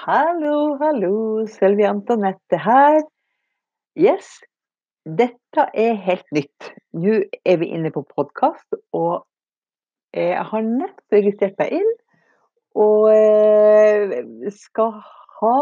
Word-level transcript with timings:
Hallo, 0.00 0.78
hallo. 0.80 1.44
Sølvi 1.44 1.84
Antonette 1.84 2.56
her. 2.56 3.02
Yes, 4.00 4.40
dette 5.04 5.66
er 5.76 5.98
helt 6.06 6.24
nytt. 6.32 6.70
Nå 6.96 7.18
er 7.44 7.60
vi 7.60 7.68
inne 7.68 7.92
på 7.92 8.00
podkast, 8.08 8.78
og 8.96 9.26
jeg 10.16 10.40
har 10.52 10.64
nettopp 10.64 11.18
registrert 11.18 11.60
meg 11.60 11.76
inn. 11.82 11.92
Og 12.80 13.12
eh, 13.12 14.24
skal 14.56 14.96
ha 15.42 15.54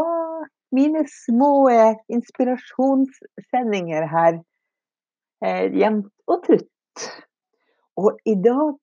mine 0.71 1.03
små 1.11 1.67
eh, 1.75 1.99
inspirasjonssendinger 2.07 4.07
her 4.15 4.39
eh, 5.43 5.67
jevnt 5.83 6.15
og 6.31 6.47
trutt. 6.47 7.11
Og 7.99 8.15
i 8.23 8.39
dag 8.39 8.79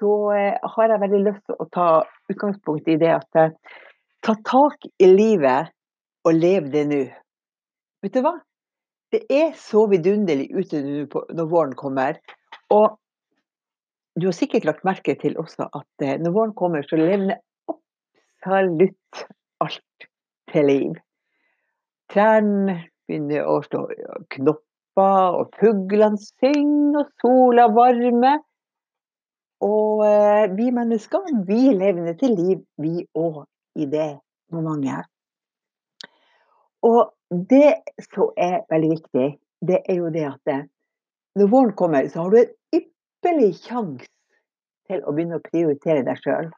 så 0.00 0.14
har 0.34 0.90
jeg 0.90 1.04
veldig 1.06 1.26
lyst 1.30 1.46
til 1.46 1.62
å 1.62 1.70
ta 1.70 2.02
utgangspunkt 2.32 2.90
i 2.90 2.98
det 2.98 3.14
at 3.20 3.46
Ta 4.28 4.34
tak 4.44 4.82
i 5.00 5.06
livet 5.08 5.70
og 6.28 6.34
lev 6.36 6.66
det 6.68 6.82
nå. 6.90 6.98
Vet 8.04 8.12
du 8.12 8.20
hva? 8.26 8.34
Det 9.08 9.22
er 9.32 9.54
så 9.56 9.86
vidunderlig 9.88 10.50
ute 10.52 10.82
nå 10.84 11.22
når 11.38 11.48
våren 11.48 11.72
kommer. 11.72 12.18
Og 12.68 12.98
du 14.20 14.26
har 14.28 14.36
sikkert 14.36 14.68
lagt 14.68 14.84
merke 14.84 15.16
til 15.16 15.40
også 15.40 15.70
at 15.72 16.04
eh, 16.04 16.20
når 16.20 16.36
våren 16.36 16.54
kommer, 16.60 16.84
så 16.84 17.00
levner 17.00 17.40
absolutt 17.72 19.24
alt 19.64 20.08
til 20.52 20.72
liv. 20.74 21.02
Trærne 22.12 22.82
begynner 23.08 23.48
å 23.48 23.58
stå 23.64 23.86
knopper, 24.36 25.40
og 25.40 25.56
fuglene 25.56 26.20
synger, 26.20 27.00
og 27.00 27.14
sola 27.24 27.70
varmer. 27.72 28.42
Og 29.64 30.04
eh, 30.04 30.48
vi 30.52 30.68
mennesker, 30.68 31.38
vi 31.48 31.70
levner 31.80 32.20
til 32.20 32.36
liv, 32.36 32.66
vi 32.76 32.98
òg 33.16 33.46
i 33.78 33.86
det 33.86 34.10
momentet. 34.52 35.06
Og 36.86 37.10
det 37.30 37.80
som 38.06 38.30
er 38.38 38.62
veldig 38.70 38.90
viktig, 38.94 39.28
det 39.68 39.80
er 39.88 39.98
jo 39.98 40.12
det 40.14 40.26
at 40.28 40.40
det, 40.46 40.60
når 41.38 41.50
våren 41.52 41.74
kommer, 41.78 42.06
så 42.08 42.24
har 42.24 42.30
du 42.30 42.38
en 42.40 42.80
ypperlig 42.80 43.50
sjanse 43.58 44.06
til 44.88 45.02
å 45.04 45.12
begynne 45.12 45.38
å 45.38 45.44
prioritere 45.44 46.04
deg 46.06 46.22
sjøl. 46.22 46.48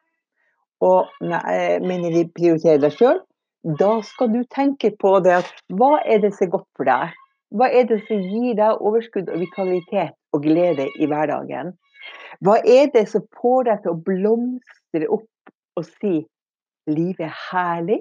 Og 0.85 1.11
når 1.25 1.49
jeg 1.53 1.81
mener 1.85 2.15
de 2.15 2.25
prioriterer 2.37 2.81
deg 2.81 2.95
sjøl, 2.97 3.21
da 3.81 3.91
skal 4.07 4.31
du 4.33 4.41
tenke 4.49 4.93
på 5.01 5.19
det 5.25 5.35
at 5.43 5.51
hva 5.77 5.99
er 6.01 6.23
det 6.23 6.33
som 6.37 6.47
er 6.47 6.53
godt 6.55 6.69
for 6.79 6.89
deg? 6.89 7.17
Hva 7.51 7.67
er 7.75 7.89
det 7.91 7.99
som 8.07 8.23
gir 8.23 8.55
deg 8.57 8.85
overskudd 8.87 9.29
og 9.29 9.43
vitalitet 9.43 10.15
og 10.33 10.45
glede 10.47 10.87
i 10.97 11.09
hverdagen? 11.11 11.75
Hva 12.41 12.61
er 12.63 12.89
det 12.95 13.09
som 13.11 13.27
får 13.37 13.67
deg 13.69 13.83
til 13.83 13.93
å 13.93 14.03
blomstre 14.07 15.11
opp 15.13 15.53
og 15.77 15.89
si 15.89 16.23
livet 16.93 17.29
er 17.29 17.37
herlig. 17.51 18.01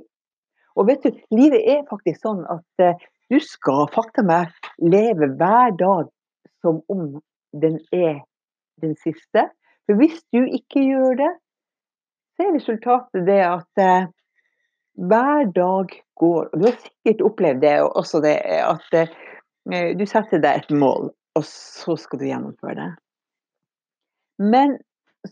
Og 0.80 0.88
vet 0.88 1.04
du, 1.04 1.16
livet 1.36 1.66
er 1.68 1.88
faktisk 1.90 2.22
sånn 2.24 2.46
at 2.50 2.84
uh, 2.84 3.08
du 3.30 3.38
skal 3.44 3.90
fakta 3.94 4.24
meg 4.26 4.54
leve 4.82 5.30
hver 5.38 5.76
dag 5.78 6.10
som 6.64 6.82
om 6.90 7.20
den 7.62 7.78
er 7.96 8.22
den 8.82 8.96
siste. 9.04 9.50
For 9.86 10.00
hvis 10.00 10.22
du 10.34 10.44
ikke 10.46 10.84
gjør 10.86 11.18
det, 11.20 11.30
så 12.36 12.48
er 12.48 12.56
resultatet 12.56 13.26
det 13.28 13.40
at 13.44 13.82
eh, 13.84 14.10
hver 15.10 15.50
dag 15.56 15.94
går. 16.22 16.50
Og 16.54 16.60
du 16.60 16.68
har 16.68 16.78
sikkert 16.78 17.24
opplevd 17.30 17.64
det 17.64 17.76
også, 17.84 18.22
det 18.24 18.36
at 18.46 18.98
eh, 19.00 19.92
du 20.00 20.06
setter 20.10 20.42
deg 20.44 20.64
et 20.64 20.72
mål, 20.72 21.10
og 21.36 21.46
så 21.46 21.98
skal 22.00 22.22
du 22.22 22.28
gjennomføre 22.30 22.78
det. 22.80 22.92
Men 24.40 24.78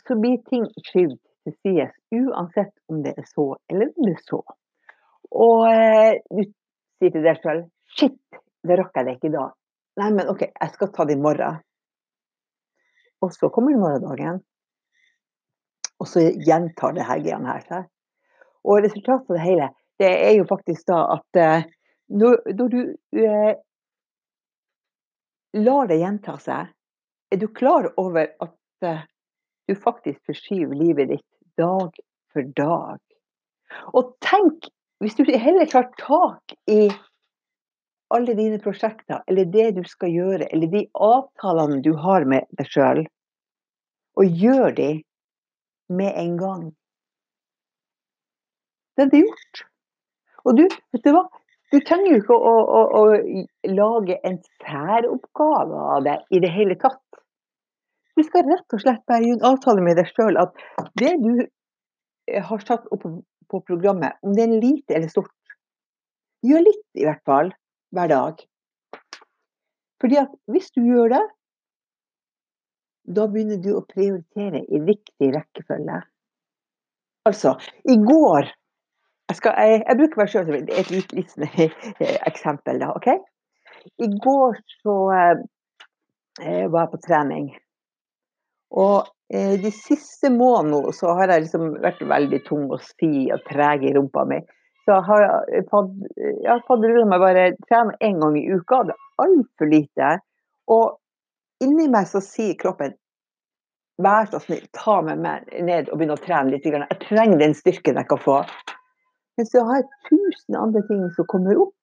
så 0.03 0.17
blir 0.19 0.42
ting 0.49 0.67
skyvd 0.89 1.19
til 1.47 1.55
sides, 1.63 1.93
uansett 2.11 2.73
om 2.91 3.01
det 3.05 3.15
er 3.17 3.27
så 3.29 3.53
eller 3.71 3.93
om 3.95 4.07
det 4.07 4.17
er 4.17 4.25
så. 4.27 4.41
Og 5.31 5.63
eh, 5.71 6.19
du 6.31 6.43
sier 6.43 7.13
til 7.13 7.23
deg 7.23 7.39
sjøl 7.43 7.63
Shit, 7.97 8.19
det 8.67 8.75
rakk 8.77 8.99
jeg 8.99 9.07
det 9.07 9.15
ikke 9.15 9.29
i 9.29 9.35
dag. 9.37 9.53
Nei, 9.97 10.11
men 10.13 10.29
OK, 10.29 10.43
jeg 10.43 10.73
skal 10.73 10.91
ta 10.93 11.05
det 11.07 11.15
i 11.15 11.21
morgen. 11.21 11.61
Og 13.23 13.31
så 13.33 13.49
kommer 13.49 13.77
morgendagen. 13.80 14.41
Og 15.97 16.09
så 16.11 16.27
gjentar 16.36 16.93
det 16.93 17.07
her 17.07 17.23
greiene 17.23 17.49
her 17.49 17.63
seg. 17.65 17.87
Og 18.67 18.83
resultatet 18.83 19.31
av 19.31 19.37
det 19.37 19.45
hele, 19.45 19.69
det 19.97 20.11
er 20.27 20.33
jo 20.37 20.45
faktisk 20.49 20.86
da 20.91 20.99
at 21.15 21.39
eh, 21.41 21.69
når, 22.13 22.41
når, 22.59 22.75
du 22.75 23.23
eh, 23.23 23.53
lar 25.63 25.89
det 25.89 26.02
gjenta 26.03 26.37
seg, 26.43 26.73
er 27.31 27.41
du 27.41 27.47
klar 27.55 27.89
over 27.97 28.27
at 28.43 28.86
eh, 28.86 29.07
du 29.67 29.75
faktisk 29.75 30.19
forskyver 30.27 30.77
livet 30.77 31.15
ditt 31.15 31.25
dag 31.59 31.99
for 32.33 32.49
dag. 32.57 33.01
Og 33.93 34.15
tenk 34.23 34.69
hvis 35.03 35.17
du 35.17 35.23
heller 35.29 35.67
tar 35.69 35.91
tak 35.99 36.55
i 36.71 36.87
alle 38.13 38.33
dine 38.37 38.57
prosjekter, 38.63 39.21
eller 39.27 39.45
det 39.51 39.71
du 39.75 39.83
skal 39.85 40.13
gjøre, 40.13 40.47
eller 40.53 40.71
de 40.71 40.85
avtalene 40.93 41.81
du 41.83 41.93
har 41.99 42.25
med 42.25 42.47
deg 42.57 42.69
sjøl, 42.71 43.03
og 44.17 44.39
gjør 44.43 44.71
de 44.77 44.91
med 45.93 46.13
en 46.17 46.37
gang. 46.39 46.63
Det 48.97 49.05
er 49.05 49.11
det 49.11 49.25
gjort. 49.25 49.65
Og 50.47 50.57
du, 50.57 50.63
vet 50.95 51.03
du 51.03 51.11
hva? 51.13 51.27
Du 51.73 51.81
trenger 51.83 52.13
jo 52.13 52.19
ikke 52.21 52.35
å, 52.35 52.53
å, 52.79 52.81
å 52.97 53.71
lage 53.75 54.15
en 54.25 54.37
særoppgave 54.63 55.81
av 55.97 56.05
det 56.07 56.15
i 56.31 56.39
det 56.43 56.51
hele 56.55 56.77
tatt. 56.79 57.03
Du 58.17 58.23
skal 58.26 58.48
rett 58.50 58.73
og 58.73 58.82
slett 58.82 59.04
bare 59.10 59.22
gjøre 59.22 59.38
en 59.38 59.50
avtale 59.52 59.83
med 59.86 60.00
deg 60.00 60.10
sjøl 60.10 60.39
at 60.42 60.58
det 60.98 61.14
du 61.22 61.33
eh, 61.45 62.44
har 62.44 62.64
satt 62.66 62.88
opp 62.94 63.05
på 63.48 63.60
programmet, 63.64 64.17
om 64.26 64.33
det 64.36 64.44
er 64.44 64.60
lite 64.60 64.98
eller 64.98 65.11
stort, 65.11 65.32
gjør 66.44 66.66
litt 66.66 67.00
i 67.00 67.05
hvert 67.05 67.23
fall 67.28 67.52
hver 67.95 68.10
dag. 68.11 68.42
Fordi 70.02 70.20
at 70.20 70.33
hvis 70.52 70.70
du 70.76 70.82
gjør 70.83 71.14
det, 71.14 71.23
da 73.17 73.28
begynner 73.32 73.61
du 73.64 73.72
å 73.78 73.86
prioritere 73.88 74.66
i 74.67 74.82
riktig 74.84 75.30
rekkefølge. 75.36 76.02
Altså, 77.28 77.58
i 77.88 77.98
går 77.99 78.54
Jeg, 79.28 79.36
skal, 79.42 79.55
jeg, 79.60 79.80
jeg 79.84 79.99
bruker 79.99 80.20
meg 80.22 80.30
sjøl 80.32 80.45
som 80.48 80.55
et 80.55 80.92
litt, 80.94 81.34
eksempel, 82.32 82.78
da. 82.80 82.94
OK? 82.95 83.10
I 83.99 84.08
går 84.23 84.61
så 84.78 84.94
eh, 85.11 86.67
var 86.72 86.86
jeg 86.86 86.92
på 86.94 86.99
trening. 87.04 87.49
Og 88.76 89.08
eh, 89.33 89.55
de 89.61 89.72
siste 89.72 90.32
månedene 90.33 90.94
så 90.95 91.16
har 91.17 91.32
jeg 91.32 91.48
liksom 91.48 91.73
vært 91.83 92.04
veldig 92.04 92.44
tung 92.48 92.67
og 92.73 92.83
si 92.83 93.28
og 93.33 93.44
treg 93.48 93.86
i 93.88 93.95
rumpa 93.95 94.26
mi. 94.28 94.42
Så 94.88 95.02
har 95.04 95.26
jeg 95.52 95.66
fått, 95.72 95.92
jeg 96.16 96.48
har 96.48 96.64
fått 96.67 96.86
meg 96.88 97.20
bare 97.20 97.50
trene 97.67 97.98
én 98.04 98.22
gang 98.23 98.38
i 98.39 98.48
uka. 98.48 98.86
Det 98.88 98.95
er 98.95 99.26
altfor 99.26 99.72
lite. 99.72 100.14
Og 100.72 101.64
inni 101.64 101.89
meg 101.92 102.08
så 102.08 102.22
sier 102.23 102.55
kroppen 102.60 102.95
vær 104.04 104.30
så 104.30 104.39
snill, 104.39 104.66
ta 104.78 104.99
med 105.02 105.22
meg 105.23 105.48
ned 105.66 105.89
og 105.89 105.98
begynne 105.98 106.17
å 106.17 106.22
trene 106.22 106.54
litt. 106.54 106.66
Jeg 106.66 106.99
trenger 107.08 107.42
den 107.42 107.55
styrken 107.58 107.98
jeg 107.98 108.10
kan 108.11 108.22
få. 108.22 108.39
Men 109.38 109.49
så 109.49 109.64
har 109.66 109.82
jeg 109.82 109.89
tusen 110.10 110.58
andre 110.58 110.84
ting 110.88 111.04
som 111.16 111.30
kommer 111.30 111.60
opp, 111.67 111.76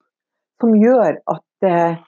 som 0.62 0.74
gjør 0.78 1.18
at 1.30 1.66
eh, 1.68 1.98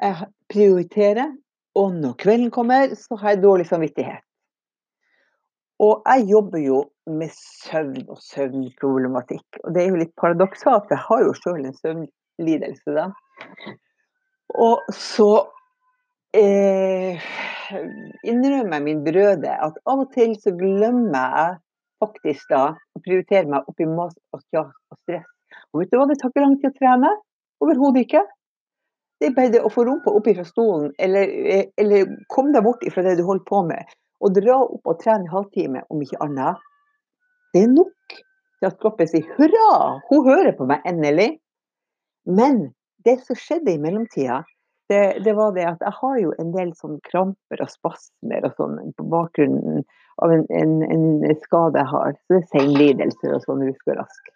jeg 0.00 0.28
prioriterer 0.52 1.32
og 1.74 1.94
når 1.98 2.14
kvelden 2.22 2.50
kommer, 2.54 2.94
så 2.98 3.18
har 3.20 3.34
jeg 3.34 3.42
dårlig 3.42 3.66
samvittighet. 3.66 4.22
Og 5.82 6.04
jeg 6.06 6.28
jobber 6.30 6.60
jo 6.62 6.82
med 7.10 7.32
søvn 7.34 8.04
og 8.08 8.20
søvnproblematikk. 8.22 9.58
Og 9.64 9.74
det 9.74 9.82
er 9.82 9.90
jo 9.90 9.98
litt 9.98 10.14
paradoksalt, 10.20 10.86
for 10.86 10.94
jeg 10.94 11.02
har 11.08 11.24
jo 11.24 11.34
sjøl 11.40 11.64
en 11.64 11.80
søvnlidelse. 11.80 12.94
da. 12.94 13.08
Og 14.54 14.86
så 14.94 15.30
eh, 16.36 17.26
innrømmer 18.22 18.86
min 18.86 19.02
brøde 19.06 19.50
at 19.50 19.78
av 19.90 20.06
og 20.06 20.14
til 20.14 20.36
så 20.38 20.54
glemmer 20.54 21.38
jeg 21.40 21.58
faktisk 22.04 22.54
da 22.54 22.64
å 22.74 23.02
prioritere 23.02 23.50
meg 23.50 23.66
oppi 23.70 23.88
mas 23.88 24.14
og 24.36 24.42
og 24.62 24.98
stress. 25.02 25.26
Og 25.72 25.82
vet 25.82 25.90
du 25.90 25.98
hva 25.98 26.06
det 26.10 26.20
tar 26.20 26.30
ikke 26.30 26.44
lang 26.44 26.56
tid 26.60 26.70
å 26.70 26.78
trene? 26.78 27.10
Overhodet 27.64 28.06
ikke. 28.06 28.22
Det 29.20 29.30
er 29.30 29.36
bare 29.36 29.62
å 29.64 29.70
få 29.72 29.84
rumpa 29.86 30.12
opp 30.12 30.28
fra 30.28 30.44
stolen, 30.46 30.92
eller, 30.98 31.30
eh, 31.54 31.66
eller 31.80 32.10
kom 32.32 32.52
deg 32.52 32.64
bort 32.66 32.84
fra 32.92 33.04
det 33.06 33.16
du 33.18 33.24
holder 33.24 33.44
på 33.48 33.62
med, 33.68 33.94
og 34.20 34.34
dra 34.36 34.58
opp 34.62 34.90
og 34.90 35.00
trene 35.02 35.24
en 35.24 35.32
halvtime, 35.32 35.84
om 35.90 36.02
ikke 36.02 36.20
annet. 36.24 36.62
Det 37.54 37.62
er 37.62 37.70
nok 37.72 38.16
til 38.64 38.68
at 38.70 38.80
kroppen 38.80 39.08
sier 39.08 39.28
'hurra, 39.36 40.00
hun 40.10 40.26
hører 40.26 40.52
på 40.58 40.66
meg 40.66 40.82
endelig'. 40.88 41.38
Men 42.26 42.74
det 43.04 43.20
som 43.24 43.36
skjedde 43.36 43.74
i 43.74 43.78
mellomtida, 43.80 44.42
det, 44.88 45.24
det, 45.24 45.34
var 45.36 45.54
det 45.56 45.64
at 45.68 45.80
jeg 45.80 45.96
har 46.00 46.16
jo 46.20 46.32
en 46.38 46.52
del 46.52 46.72
sånn 46.76 46.98
kramper 47.08 47.62
og 47.64 47.70
spasmer 47.72 48.44
og 48.44 48.56
sånn 48.58 48.92
på 48.98 49.06
bakgrunnen 49.12 49.84
av 50.22 50.32
en, 50.32 50.44
en, 50.52 50.74
en 50.92 51.36
skade 51.40 51.80
jeg 51.80 51.90
har. 51.92 52.12
Så 52.12 52.36
det 52.36 52.40
er 52.42 52.50
senglidelser 52.52 53.36
og 53.36 53.44
sånn 53.46 53.64
rusk 53.64 53.92
og 53.92 54.00
rask. 54.02 54.32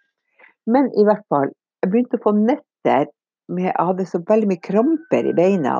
Men 0.69 0.89
i 0.97 1.05
hvert 1.05 1.25
fall, 1.29 1.53
jeg 1.83 1.91
begynte 1.91 2.19
å 2.19 2.25
få 2.25 2.33
netter 2.37 3.09
med, 3.49 3.69
jeg 3.69 3.87
hadde 3.89 4.05
så 4.07 4.21
veldig 4.29 4.49
mye 4.51 4.63
kramper 4.65 5.29
i 5.29 5.35
beina. 5.35 5.79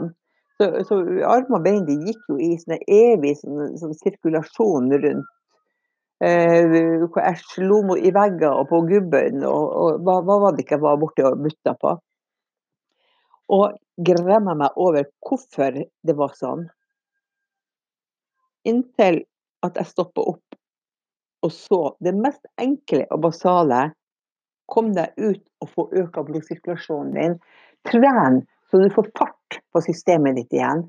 Så, 0.60 0.68
så 0.90 1.00
armer 1.24 1.60
og 1.60 1.66
bein 1.66 1.86
de 1.88 1.96
gikk 2.10 2.24
jo 2.32 2.40
i 2.42 2.56
sånn 2.60 2.82
evig 2.84 3.38
sånn, 3.40 3.78
sånn 3.80 3.96
sirkulasjon 4.02 4.92
rundt 4.96 5.30
Eh, 6.20 7.00
hvor 7.08 7.22
jeg 7.24 7.40
slo 7.48 7.78
i 7.96 8.10
vegger 8.12 8.52
og 8.52 8.66
på 8.68 8.82
gubben 8.90 9.46
og 9.48 9.70
og 9.82 10.02
hva 10.04 10.18
hva 10.28 10.36
var 10.44 10.56
det 10.56 10.66
ikke 10.66 10.76
jeg 10.76 10.84
var 10.84 10.98
borti 11.00 11.24
og 11.24 11.38
butta 11.46 11.74
på. 11.80 11.94
Og 13.56 13.78
gremma 14.10 14.56
meg 14.60 14.76
over 14.76 15.08
hvorfor 15.24 15.80
det 15.80 16.16
var 16.20 16.36
sånn. 16.36 16.66
Inntil 18.68 19.22
at 19.64 19.80
jeg 19.80 19.92
stoppa 19.94 20.28
opp 20.34 20.60
og 21.48 21.56
så 21.56 21.80
det 22.04 22.12
mest 22.20 22.44
enkle 22.60 23.06
og 23.16 23.24
basale. 23.30 23.94
Kom 24.68 24.92
deg 24.94 25.16
ut 25.16 25.44
og 25.64 25.72
få 25.72 25.88
øka 26.04 26.26
blodsirkulasjonen 26.28 27.16
din. 27.16 27.40
Tren 27.88 28.42
så 28.70 28.78
du 28.78 28.90
får 28.94 29.08
fart 29.18 29.60
på 29.74 29.82
systemet 29.82 30.36
ditt 30.38 30.54
igjen. 30.54 30.84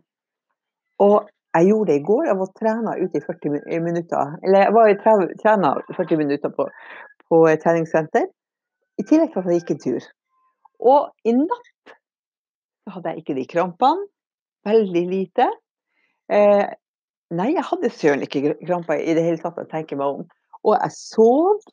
Og 1.01 1.29
jeg 1.57 1.71
gjorde 1.71 1.91
det 1.91 2.01
i 2.01 2.05
går. 2.05 2.27
Jeg 2.29 2.39
var 2.39 2.51
trena 2.59 2.97
ute 2.99 3.19
i 3.19 3.25
40 3.25 3.81
minutter. 3.85 4.35
Eller 4.45 4.67
jeg 4.67 4.75
var 4.77 4.93
trena 5.41 5.73
40 5.97 6.21
minutter 6.21 6.53
på, 6.55 6.67
på 7.29 7.41
treningssenter. 7.63 8.29
I 9.01 9.07
tillegg 9.09 9.33
til 9.33 9.41
at 9.41 9.49
jeg 9.49 9.63
gikk 9.63 9.73
en 9.75 9.83
tur. 9.87 10.09
Og 10.81 11.09
i 11.25 11.35
natt 11.37 11.95
så 12.85 12.97
hadde 12.97 13.15
jeg 13.15 13.25
ikke 13.25 13.39
de 13.39 13.47
krampene. 13.49 14.07
Veldig 14.69 15.03
lite. 15.09 15.47
Eh, 16.29 16.67
nei, 17.33 17.49
jeg 17.55 17.65
hadde 17.65 17.93
søren 17.97 18.25
ikke 18.27 18.59
kramper 18.61 19.01
i 19.01 19.15
det 19.17 19.25
hele 19.25 19.41
tatt, 19.41 19.57
jeg 19.57 19.71
tenker 19.73 19.97
meg 19.97 20.19
om. 20.19 20.27
Og 20.61 20.75
jeg 20.77 20.97
sov. 20.97 21.65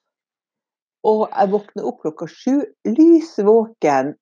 Og 1.08 1.26
jeg 1.28 1.52
våkner 1.52 1.88
opp 1.88 2.00
klokka 2.04 2.30
sju, 2.32 2.64
lys 2.88 3.36
våken, 3.46 4.16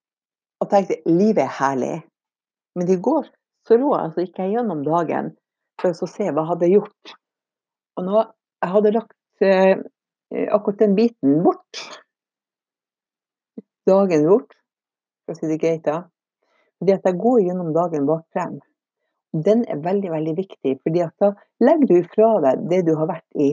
og 0.61 0.69
tenkte 0.71 1.01
livet 1.09 1.43
er 1.45 1.57
herlig. 1.59 1.95
Men 2.75 2.91
i 2.91 2.99
går 3.07 3.27
så 3.67 3.77
lå 3.79 3.91
jeg, 3.95 4.13
så 4.13 4.25
gikk 4.25 4.41
jeg 4.41 4.55
gjennom 4.55 4.83
dagen 4.85 5.33
for 5.81 5.91
å 5.91 6.09
se 6.09 6.27
hva 6.29 6.43
jeg 6.43 6.51
hadde 6.51 6.71
gjort. 6.71 7.15
Og 7.95 8.07
nå 8.07 8.23
jeg 8.65 8.71
hadde 8.73 8.93
lagt 8.95 9.45
eh, 9.45 9.75
akkurat 10.55 10.81
den 10.81 10.95
biten 10.97 11.41
bort. 11.45 11.81
Dagen 13.85 14.27
bort, 14.29 14.55
for 15.25 15.35
å 15.35 15.39
si 15.39 15.49
det 15.49 15.59
greit, 15.61 15.83
da. 15.85 16.05
Fordi 16.79 16.95
at 16.95 17.05
jeg 17.05 17.19
går 17.21 17.43
gjennom 17.45 17.73
dagen 17.75 18.07
bak 18.09 18.25
frem. 18.33 18.57
Den 19.45 19.65
er 19.69 19.83
veldig, 19.83 20.09
veldig 20.13 20.35
viktig, 20.37 20.77
fordi 20.83 21.03
at 21.03 21.13
da 21.21 21.33
legger 21.63 21.91
du 21.91 22.09
fra 22.13 22.29
deg 22.45 22.65
det 22.71 22.81
du 22.87 22.93
har 22.97 23.09
vært 23.11 23.41
i, 23.45 23.51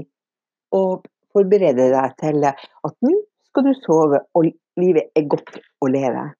og 0.78 1.08
forbereder 1.34 1.92
deg 1.92 2.14
til 2.22 2.46
at 2.46 2.94
nå 3.02 3.16
skal 3.50 3.66
du 3.66 3.72
sove, 3.82 4.22
og 4.38 4.48
livet 4.80 5.10
er 5.18 5.26
godt 5.28 5.58
å 5.82 5.90
leve. 5.90 6.30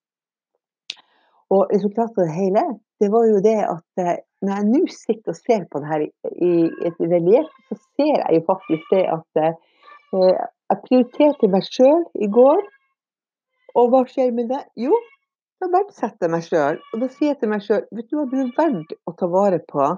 Og 1.53 1.69
resultatet 1.73 2.19
av 2.19 2.29
det 2.29 2.35
hele, 2.35 2.63
det 3.03 3.11
var 3.13 3.27
jo 3.29 3.41
det 3.45 3.59
at 3.67 4.03
eh, 4.03 4.21
når 4.43 4.59
jeg 4.59 4.69
nå 4.71 4.83
sitter 4.91 5.35
og 5.35 5.39
ser 5.39 5.65
på 5.71 5.83
det 5.83 5.91
her 5.91 6.05
i 6.07 6.53
et 6.89 7.01
relieff, 7.13 7.51
så 7.69 7.79
ser 7.81 8.15
jeg 8.15 8.39
jo 8.39 8.45
faktisk 8.49 8.93
det 8.95 9.03
at 9.13 9.43
eh, 9.43 9.57
jeg 10.13 10.83
prioriterte 10.87 11.51
meg 11.53 11.67
sjøl 11.69 12.07
i 12.25 12.29
går. 12.33 12.63
Og 13.81 13.91
hva 13.93 14.03
skjer 14.09 14.33
med 14.37 14.51
det? 14.53 14.63
Jo, 14.81 14.97
da 15.63 15.69
verdsetter 15.73 16.27
jeg 16.27 16.35
meg 16.35 16.47
sjøl. 16.47 16.81
Og 16.93 17.05
da 17.05 17.09
sier 17.13 17.33
jeg 17.33 17.41
til 17.43 17.53
meg 17.53 17.65
sjøl 17.65 17.85
vet 17.91 18.09
du 18.09 18.17
hva, 18.19 18.27
du 18.31 18.39
er 18.43 18.55
verdt 18.57 18.97
å 19.09 19.15
ta 19.19 19.29
vare 19.33 19.61
på. 19.73 19.91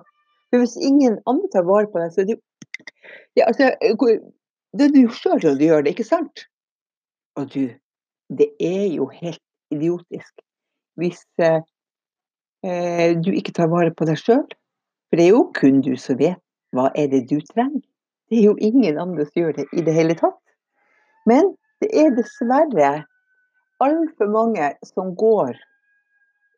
For 0.50 0.62
hvis 0.62 0.76
ingen 0.78 1.20
andre 1.30 1.50
tar 1.52 1.66
vare 1.68 1.90
på 1.90 2.02
deg, 2.02 2.14
så 2.14 2.22
er 2.22 2.28
det 2.30 2.36
jo 2.36 2.42
ja, 3.38 3.46
altså, 3.46 3.70
det 4.74 4.86
er 4.88 4.92
du 4.94 5.00
sjøl 5.14 5.40
som 5.42 5.60
gjør 5.62 5.84
det, 5.84 5.94
ikke 5.94 6.06
sant? 6.06 6.44
Og 7.38 7.46
du, 7.50 7.70
det 8.30 8.48
er 8.62 8.86
jo 8.94 9.06
helt 9.12 9.42
idiotisk 9.74 10.42
hvis 11.00 11.22
eh, 11.42 11.60
eh, 12.66 13.14
du 13.18 13.32
ikke 13.32 13.54
tar 13.56 13.70
vare 13.72 13.94
på 13.94 14.06
deg 14.08 14.20
sjøl. 14.20 14.46
For 15.08 15.20
det 15.20 15.26
er 15.26 15.34
jo 15.34 15.44
kun 15.56 15.82
du 15.84 15.94
som 16.00 16.18
vet 16.20 16.40
hva 16.74 16.90
er 16.98 17.10
det 17.12 17.26
du 17.30 17.38
trenger. 17.52 17.82
Det 18.30 18.40
er 18.40 18.48
jo 18.48 18.56
ingen 18.58 18.98
andre 18.98 19.26
som 19.28 19.42
gjør 19.42 19.58
det 19.60 19.66
i 19.76 19.84
det 19.84 19.94
hele 19.94 20.16
tatt. 20.18 20.40
Men 21.28 21.52
det 21.82 21.90
er 21.92 22.14
dessverre 22.16 23.04
altfor 23.84 24.30
mange 24.32 24.70
som 24.86 25.12
går 25.18 25.58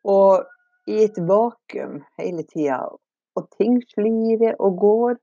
og 0.07 0.47
i 0.87 1.03
et 1.03 1.17
vakuum 1.27 1.99
hele 2.19 2.45
tida. 2.47 2.79
Og 3.37 3.47
ting 3.59 3.77
slirer 3.91 4.55
og 4.63 4.79
går, 4.81 5.17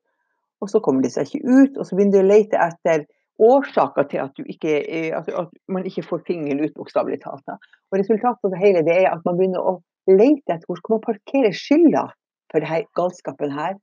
og 0.63 0.71
så 0.71 0.81
kommer 0.85 1.03
de 1.03 1.11
seg 1.11 1.31
ikke 1.31 1.49
ut. 1.49 1.79
Og 1.79 1.87
så 1.87 1.97
begynner 1.97 2.19
de 2.19 2.23
å 2.23 2.29
lete 2.29 2.61
etter 2.61 3.07
årsaker 3.43 4.07
til 4.11 4.23
at, 4.23 4.39
ikke, 4.47 4.75
altså 5.17 5.45
at 5.45 5.55
man 5.69 5.87
ikke 5.89 6.05
får 6.07 6.23
fingeren 6.29 6.63
ut, 6.63 6.75
bokstavelig 6.77 7.21
talt. 7.25 7.49
Og 7.91 7.99
resultatet 7.99 8.47
av 8.47 8.55
det 8.55 8.63
hele 8.63 8.85
det 8.87 8.99
er 9.01 9.11
at 9.11 9.25
man 9.27 9.39
begynner 9.39 9.65
å 9.65 9.79
lete 10.11 10.55
etter 10.55 10.69
hvor 10.69 10.79
skal 10.79 10.97
man 10.97 11.07
parkere 11.09 11.51
skylda 11.57 12.05
for 12.53 12.63
denne 12.63 12.85
galskapen 12.99 13.55
her. 13.55 13.75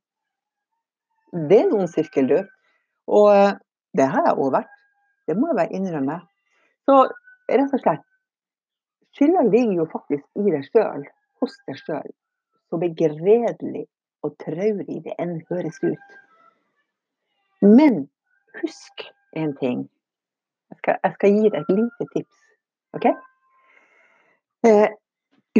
Det 1.50 1.62
er 1.62 1.68
noen 1.70 1.90
sirkelløp. 1.90 2.48
Og 3.12 3.28
eh, 3.34 3.58
det 3.98 4.08
har 4.08 4.28
jeg 4.28 4.38
òg 4.38 4.54
vært. 4.54 4.72
Det 5.28 5.36
må 5.36 5.50
jeg 5.50 5.58
bare 5.58 5.76
innrømme. 5.76 6.18
Så 6.88 7.02
rett 7.52 7.76
og 7.76 7.84
slett 7.84 8.08
Skylda 9.12 9.42
ligger 9.44 9.82
jo 9.82 9.84
faktisk 9.92 10.24
i 10.40 10.52
deg 10.54 10.62
sjøl, 10.72 11.02
hos 11.42 11.56
deg 11.68 11.76
sjøl. 11.82 12.12
Så 12.72 12.78
begredelig 12.80 13.82
og 14.24 14.32
traurig 14.40 15.02
det 15.04 15.12
enn 15.20 15.34
høres 15.50 15.76
ut. 15.84 16.14
Men 17.60 18.06
husk 18.56 19.04
en 19.36 19.52
ting. 19.56 19.84
Jeg 20.72 20.78
skal, 20.80 20.98
jeg 21.04 21.14
skal 21.18 21.36
gi 21.36 21.50
deg 21.52 21.60
et 21.60 21.74
lite 21.76 22.08
tips. 22.14 22.40
OK? 22.96 23.06
Eh, 24.68 24.88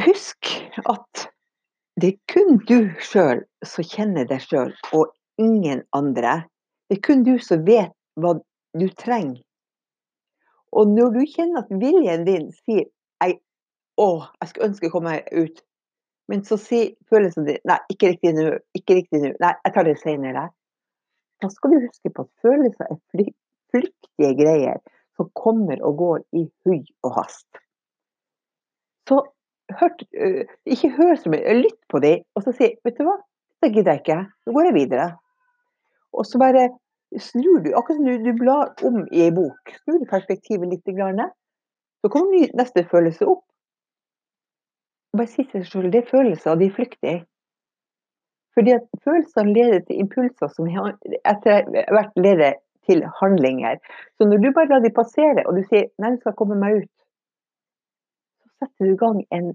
husk 0.06 0.52
at 0.88 1.26
det 2.00 2.14
er 2.14 2.18
kun 2.32 2.60
du 2.68 2.92
sjøl 3.04 3.42
som 3.66 3.84
kjenner 3.84 4.28
deg 4.28 4.40
sjøl, 4.40 4.72
og 4.96 5.10
ingen 5.40 5.82
andre. 5.92 6.42
Det 6.88 6.98
er 6.98 7.04
kun 7.04 7.24
du 7.26 7.34
som 7.42 7.66
vet 7.66 7.92
hva 8.20 8.36
du 8.78 8.86
trenger. 9.00 9.42
Og 10.72 10.88
når 10.88 11.12
du 11.18 11.20
kjenner 11.28 11.60
at 11.60 11.74
viljen 11.82 12.24
din 12.24 12.48
sier 12.62 12.86
jeg, 13.20 13.36
'Å, 14.00 14.08
jeg 14.40 14.48
skulle 14.48 14.68
ønske 14.70 14.88
å 14.88 14.92
komme 14.94 15.10
meg 15.12 15.28
ut', 15.36 15.60
men 16.32 16.44
så 16.48 16.56
sier 16.56 16.94
følelsen 17.12 17.44
din 17.44 17.60
'Nei, 17.68 17.78
ikke 17.92 18.14
riktig 18.14 18.32
nå. 18.34 18.56
Ikke 18.74 18.96
riktig 18.96 19.20
nå. 19.20 19.34
Nei, 19.40 19.52
jeg 19.64 19.74
tar 19.74 19.84
det 19.84 19.98
senere. 20.00 20.48
Da 21.42 21.48
skal 21.52 21.74
du 21.74 21.84
huske 21.84 22.08
på 22.08 22.24
at 22.24 22.30
følelser 22.40 22.88
er 22.88 22.98
fly 23.12 23.26
flyktige 23.72 24.32
greier 24.38 24.80
som 25.16 25.28
kommer 25.38 25.82
og 25.84 25.98
går 26.00 26.22
i 26.38 26.46
hui 26.64 26.80
og 27.04 27.16
hast. 27.18 27.48
Så 29.08 29.18
hørt, 29.80 30.04
uh, 30.16 30.44
ikke 30.66 30.92
hør 30.96 31.16
så 31.18 31.32
mye, 31.32 31.58
lytt 31.60 31.80
på 31.90 32.00
dem, 32.04 32.24
og 32.36 32.46
så 32.46 32.54
si 32.56 32.72
vet 32.84 32.98
du 32.98 33.04
hva, 33.08 33.18
det 33.62 33.72
gidder 33.74 33.96
jeg 33.96 34.04
ikke, 34.04 34.22
nå 34.46 34.54
går 34.56 34.68
jeg 34.70 34.78
videre. 34.78 35.08
Og 36.12 36.26
så 36.28 36.40
bare 36.42 36.68
snur 37.20 37.60
du, 37.62 37.72
akkurat 37.76 37.98
som 37.98 38.08
du, 38.08 38.16
du 38.24 38.32
blar 38.38 38.72
om 38.88 39.02
i 39.12 39.24
ei 39.26 39.32
bok, 39.34 39.74
snur 39.82 40.00
du 40.00 40.08
perspektivet 40.10 40.70
litt. 40.70 40.86
Så 42.02 42.10
kommer 42.10 42.48
neste 42.58 42.84
følelse 42.90 43.28
opp. 43.28 43.44
Bare 45.16 45.28
si 45.28 45.44
til 45.44 45.60
deg 45.60 45.68
selv 45.68 45.92
det 45.92 46.02
er 46.02 46.10
følelser, 46.10 46.56
de 46.56 46.66
er 46.66 46.74
flyktige. 46.74 47.18
Fordi 48.56 48.74
at 48.74 48.86
følelsene 49.04 49.54
leder 49.54 49.80
til 49.86 50.00
impulser 50.02 50.50
som 50.52 50.68
etter 50.68 51.68
hvert 51.68 52.16
leder 52.16 52.58
til 52.88 53.02
handlinger. 53.20 53.78
Så 54.16 54.28
når 54.28 54.42
du 54.42 54.50
bare 54.54 54.70
lar 54.70 54.84
de 54.84 54.92
passere, 54.94 55.44
og 55.46 55.56
du 55.56 55.62
sier 55.68 55.88
'nei, 55.98 56.14
du 56.14 56.20
skal 56.20 56.36
komme 56.38 56.58
meg 56.58 56.82
ut', 56.82 57.00
så 58.42 58.66
setter 58.66 58.86
du 58.86 58.92
i 58.92 59.02
gang 59.04 59.20
en 59.30 59.50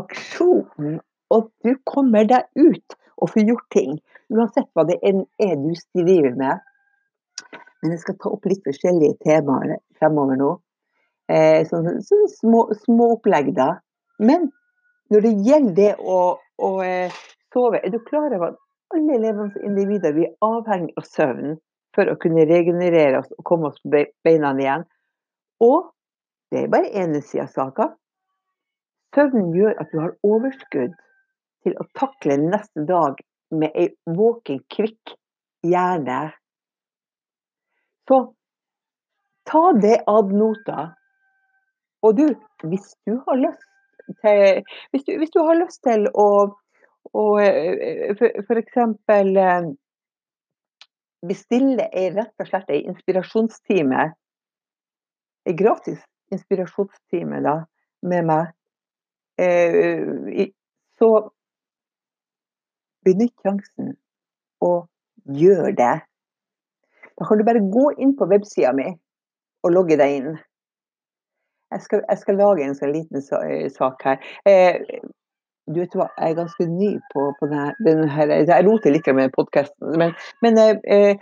aksjon, 0.00 1.00
og 1.30 1.50
du 1.64 1.74
kommer 1.86 2.28
deg 2.28 2.46
ut 2.56 2.98
og 3.18 3.30
får 3.30 3.48
gjort 3.48 3.68
ting. 3.70 3.98
Uansett 4.32 4.68
hva 4.74 4.86
det 4.88 4.98
er 5.02 5.56
du 5.60 5.72
driver 6.02 6.36
med. 6.36 6.60
Men 7.82 7.92
jeg 7.92 8.00
skal 8.00 8.16
ta 8.22 8.30
opp 8.30 8.46
litt 8.46 8.62
forskjellige 8.64 9.18
temaer 9.26 9.76
fremover 9.98 10.38
nå. 10.38 10.50
Eh, 11.28 11.66
sånne, 11.66 11.98
sånne 12.06 12.28
små, 12.30 12.60
små, 12.84 13.12
opplegg, 13.16 13.54
da. 13.56 13.80
Men 14.18 14.50
når 15.10 15.20
det 15.26 15.32
gjelder 15.46 15.74
det 15.74 15.92
å, 15.98 16.18
å 16.38 16.70
eh, 16.82 17.12
sove. 17.52 17.80
Er 17.84 17.90
du 17.90 17.98
klar 17.98 18.34
over 18.34 18.52
at 18.52 18.58
alle 18.94 19.18
levende 19.20 19.64
individer 19.64 20.16
vi 20.16 20.26
er 20.28 20.34
avhengig 20.44 20.94
av 21.00 21.06
søvn 21.08 21.56
for 21.96 22.08
å 22.08 22.18
kunne 22.20 22.46
regenerere 22.48 23.20
oss 23.20 23.32
og 23.36 23.44
komme 23.48 23.70
oss 23.70 23.80
på 23.82 24.04
beina 24.26 24.52
igjen? 24.58 24.84
Og 25.62 25.90
det 26.52 26.64
er 26.64 26.72
bare 26.72 26.92
ene 27.02 27.22
sida 27.24 27.46
av 27.46 27.52
saka. 27.54 27.88
Søvnen 29.16 29.52
gjør 29.56 29.76
at 29.80 29.90
du 29.92 30.00
har 30.00 30.14
overskudd 30.24 30.94
til 31.64 31.76
å 31.80 31.88
takle 31.98 32.38
neste 32.40 32.84
dag 32.88 33.20
med 33.52 33.74
ei 33.76 33.90
våken, 34.08 34.62
kvikk 34.72 35.14
hjerne. 35.68 36.32
Så 38.08 38.22
ta 39.48 39.64
det 39.76 40.00
ad 40.10 40.32
nota. 40.34 40.88
Og 42.02 42.16
du, 42.18 42.26
hvis 42.66 42.96
du 43.06 43.20
har 43.28 43.38
lyst 43.44 43.68
til, 44.24 44.64
hvis 44.90 45.04
du, 45.06 45.12
hvis 45.20 45.34
du 45.36 45.40
har 45.44 45.60
lyst 45.60 45.84
til 45.86 46.08
å 46.18 46.28
å 47.10 47.24
eh, 47.42 48.14
f.eks. 48.14 48.78
Eh, 51.22 51.28
bestille 51.28 51.88
ei 51.92 52.10
rett 52.10 52.34
og 52.40 52.48
slett 52.48 52.70
ei 52.70 52.82
inspirasjonstime. 52.86 54.12
Ei 55.46 55.54
gratis 55.54 56.00
inspirasjonstime 56.32 57.42
da, 57.42 57.64
med 58.02 58.24
meg. 58.26 58.52
Eh, 59.38 60.50
så 60.98 61.30
benytt 63.04 63.34
sjansen 63.42 63.96
og 64.60 64.88
gjør 65.24 65.72
det. 65.76 65.94
Da 67.18 67.26
kan 67.26 67.38
du 67.38 67.44
bare 67.44 67.60
gå 67.60 67.90
inn 67.98 68.16
på 68.16 68.26
websida 68.26 68.72
mi 68.72 68.88
og 69.62 69.72
logge 69.72 69.96
deg 69.96 70.16
inn. 70.18 70.38
Jeg 71.72 71.82
skal, 71.82 72.02
jeg 72.08 72.18
skal 72.18 72.36
lage 72.36 72.64
en 72.66 72.76
sånn 72.76 72.92
liten 72.92 73.22
sak 73.24 74.02
her. 74.04 74.20
Eh, 74.46 74.78
du 75.70 75.78
vet 75.80 75.94
hva, 75.94 76.08
jeg 76.18 76.32
er 76.32 76.38
ganske 76.38 76.66
ny 76.66 76.90
på, 77.12 77.28
på 77.38 77.48
denne, 77.50 77.72
denne 77.86 78.08
her, 78.10 78.32
Jeg 78.42 78.66
roter 78.66 78.94
litt 78.94 79.08
med 79.14 79.34
podkasten, 79.36 79.94
men, 80.00 80.14
men 80.42 80.58
eh, 80.58 81.20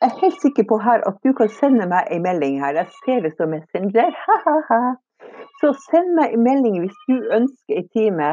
jeg 0.00 0.06
er 0.06 0.20
helt 0.22 0.40
sikker 0.42 0.66
på 0.70 0.78
her 0.80 1.02
at 1.08 1.18
du 1.26 1.32
kan 1.36 1.50
sende 1.58 1.88
meg 1.90 2.08
en 2.14 2.22
melding 2.24 2.60
her. 2.62 2.78
Jeg 2.78 3.02
ser 3.04 3.24
det 3.26 3.34
som 3.36 3.50
Messenger. 3.52 4.14
Så 5.60 5.74
send 5.90 6.14
meg 6.16 6.32
en 6.32 6.46
melding 6.46 6.78
hvis 6.80 7.00
du 7.10 7.18
ønsker 7.36 7.82
en 7.82 7.90
time. 7.92 8.30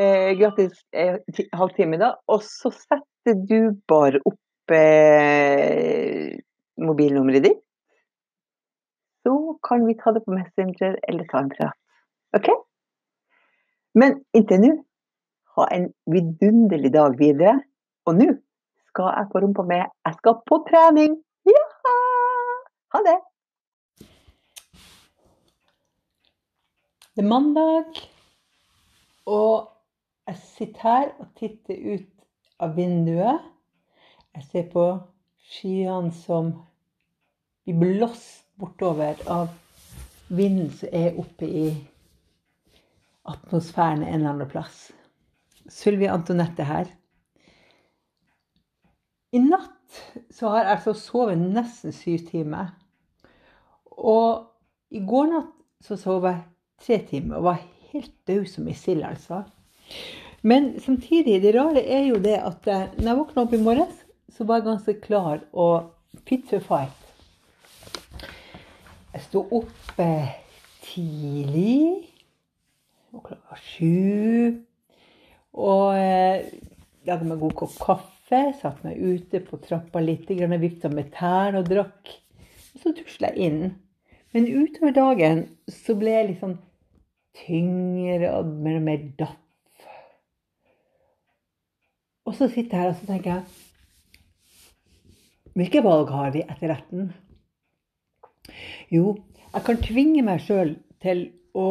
Eh, 0.00 0.30
gratis 0.38 0.78
eh, 0.96 1.18
halvtime, 1.52 1.98
da. 2.00 2.14
Og 2.30 2.40
så 2.46 2.70
setter 2.72 3.36
du 3.50 3.74
bare 3.90 4.22
opp 4.24 4.72
eh, 4.72 6.38
mobilnummeret 6.80 7.44
ditt 7.44 7.64
så 9.28 9.58
kan 9.68 9.86
vi 9.86 9.94
ta 9.94 10.12
det 10.12 10.24
på 10.24 10.32
Messenger 10.32 10.96
eller 11.08 11.24
ta 11.24 11.42
en 11.42 11.50
prat. 11.52 11.76
OK? 12.36 12.48
Men 13.98 14.20
inntil 14.36 14.60
nå, 14.62 14.74
ha 15.56 15.64
en 15.74 15.88
vidunderlig 16.12 16.92
dag 16.94 17.16
videre. 17.18 17.56
Og 18.06 18.14
nå 18.18 18.28
skal 18.90 19.10
jeg 19.16 19.30
på 19.32 19.42
rumpa 19.42 19.64
med 19.66 19.82
Jeg 20.06 20.18
skal 20.20 20.38
på 20.46 20.60
trening! 20.68 21.18
Ja! 21.48 21.64
Ha 22.94 23.02
det! 23.08 23.18
Det 27.18 27.24
er 27.24 27.28
mandag, 27.28 27.98
og 29.26 29.66
jeg 30.28 30.36
sitter 30.38 30.82
her 30.82 31.08
og 31.18 31.32
titter 31.40 31.80
ut 31.96 32.62
av 32.62 32.76
vinduet. 32.76 33.42
Jeg 34.36 34.46
ser 34.52 34.68
på 34.70 34.84
skyene 35.50 36.14
som 36.14 36.52
blir 37.66 37.80
blåst 37.82 38.46
bortover 38.60 39.18
av 39.26 39.50
vinden 40.28 40.70
som 40.78 40.94
er 40.94 41.18
oppe 41.18 41.48
i 41.48 41.66
atmosfæren 43.28 44.02
en 44.02 44.14
eller 44.20 44.34
annen 44.34 44.50
plass. 44.50 44.88
Sylvi 45.68 46.08
Antonette 46.08 46.64
her. 46.64 46.88
I 49.32 49.40
natt 49.44 50.02
så 50.32 50.48
har 50.52 50.64
jeg 50.64 50.74
altså 50.76 50.94
sovet 50.96 51.40
nesten 51.40 51.92
syv 51.92 52.24
timer. 52.30 52.72
Og 53.98 54.48
i 54.94 55.02
går 55.04 55.28
natt 55.32 55.54
så 55.84 55.98
sov 56.00 56.24
jeg 56.26 56.42
tre 56.84 56.98
timer 57.10 57.38
og 57.38 57.50
var 57.50 57.66
helt 57.92 58.14
død 58.28 58.46
som 58.50 58.68
ei 58.68 58.76
sild, 58.76 59.04
altså. 59.04 59.42
Men 60.42 60.80
samtidig, 60.80 61.40
det 61.42 61.54
rare 61.56 61.82
er 61.82 62.06
jo 62.08 62.20
det 62.22 62.36
at 62.38 62.66
når 62.98 63.08
jeg 63.08 63.18
våkna 63.18 63.44
opp 63.44 63.54
i 63.56 63.62
morges, 63.62 64.04
så 64.32 64.46
var 64.46 64.60
jeg 64.60 64.68
ganske 64.68 64.94
klar 65.02 65.40
og 65.52 65.90
fit 66.28 66.46
for 66.50 66.62
fight. 66.62 67.04
Jeg 69.12 69.24
sto 69.24 69.42
opp 69.50 70.00
tidlig. 70.84 72.17
Klokka 73.24 73.58
sju. 73.62 74.62
Og 75.58 75.98
eh, 75.98 76.46
lagde 77.08 77.28
meg 77.28 77.42
god 77.42 77.56
kopp 77.58 77.76
kaffe. 77.82 78.42
Satte 78.60 78.86
meg 78.86 79.00
ute 79.00 79.40
på 79.44 79.58
trappa 79.64 80.02
litt, 80.04 80.28
vifta 80.28 80.90
med 80.92 81.12
tærne 81.14 81.62
og 81.62 81.68
drakk. 81.70 82.14
Og 82.74 82.82
så 82.82 82.94
tusla 82.96 83.32
jeg 83.34 83.50
inn. 83.50 83.62
Men 84.36 84.48
utover 84.48 84.92
dagen 84.92 85.46
så 85.72 85.96
ble 85.98 86.12
jeg 86.12 86.26
litt 86.28 86.42
sånn 86.42 86.58
tyngre 87.38 88.32
og 88.36 88.50
mer 88.64 88.76
og 88.80 88.84
mer 88.84 89.06
daff. 89.18 89.38
Og 92.28 92.36
så 92.36 92.48
sitter 92.52 92.76
jeg 92.76 92.82
her 92.82 92.92
og 92.92 92.98
så 92.98 93.08
tenker 93.08 93.30
jeg 93.38 93.44
Hvilke 95.58 95.80
valg 95.82 96.10
har 96.12 96.28
vi 96.34 96.42
etter 96.44 96.70
retten? 96.70 97.08
Jo, 98.92 99.16
jeg 99.48 99.64
kan 99.66 99.80
tvinge 99.82 100.22
meg 100.22 100.44
sjøl 100.44 100.76
til 101.02 101.24
å 101.56 101.64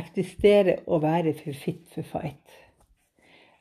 eksistere 0.00 0.80
og 0.86 1.02
være 1.04 1.34
for 1.38 1.56
fit 1.64 1.84
for 1.94 2.06
fight. 2.06 2.58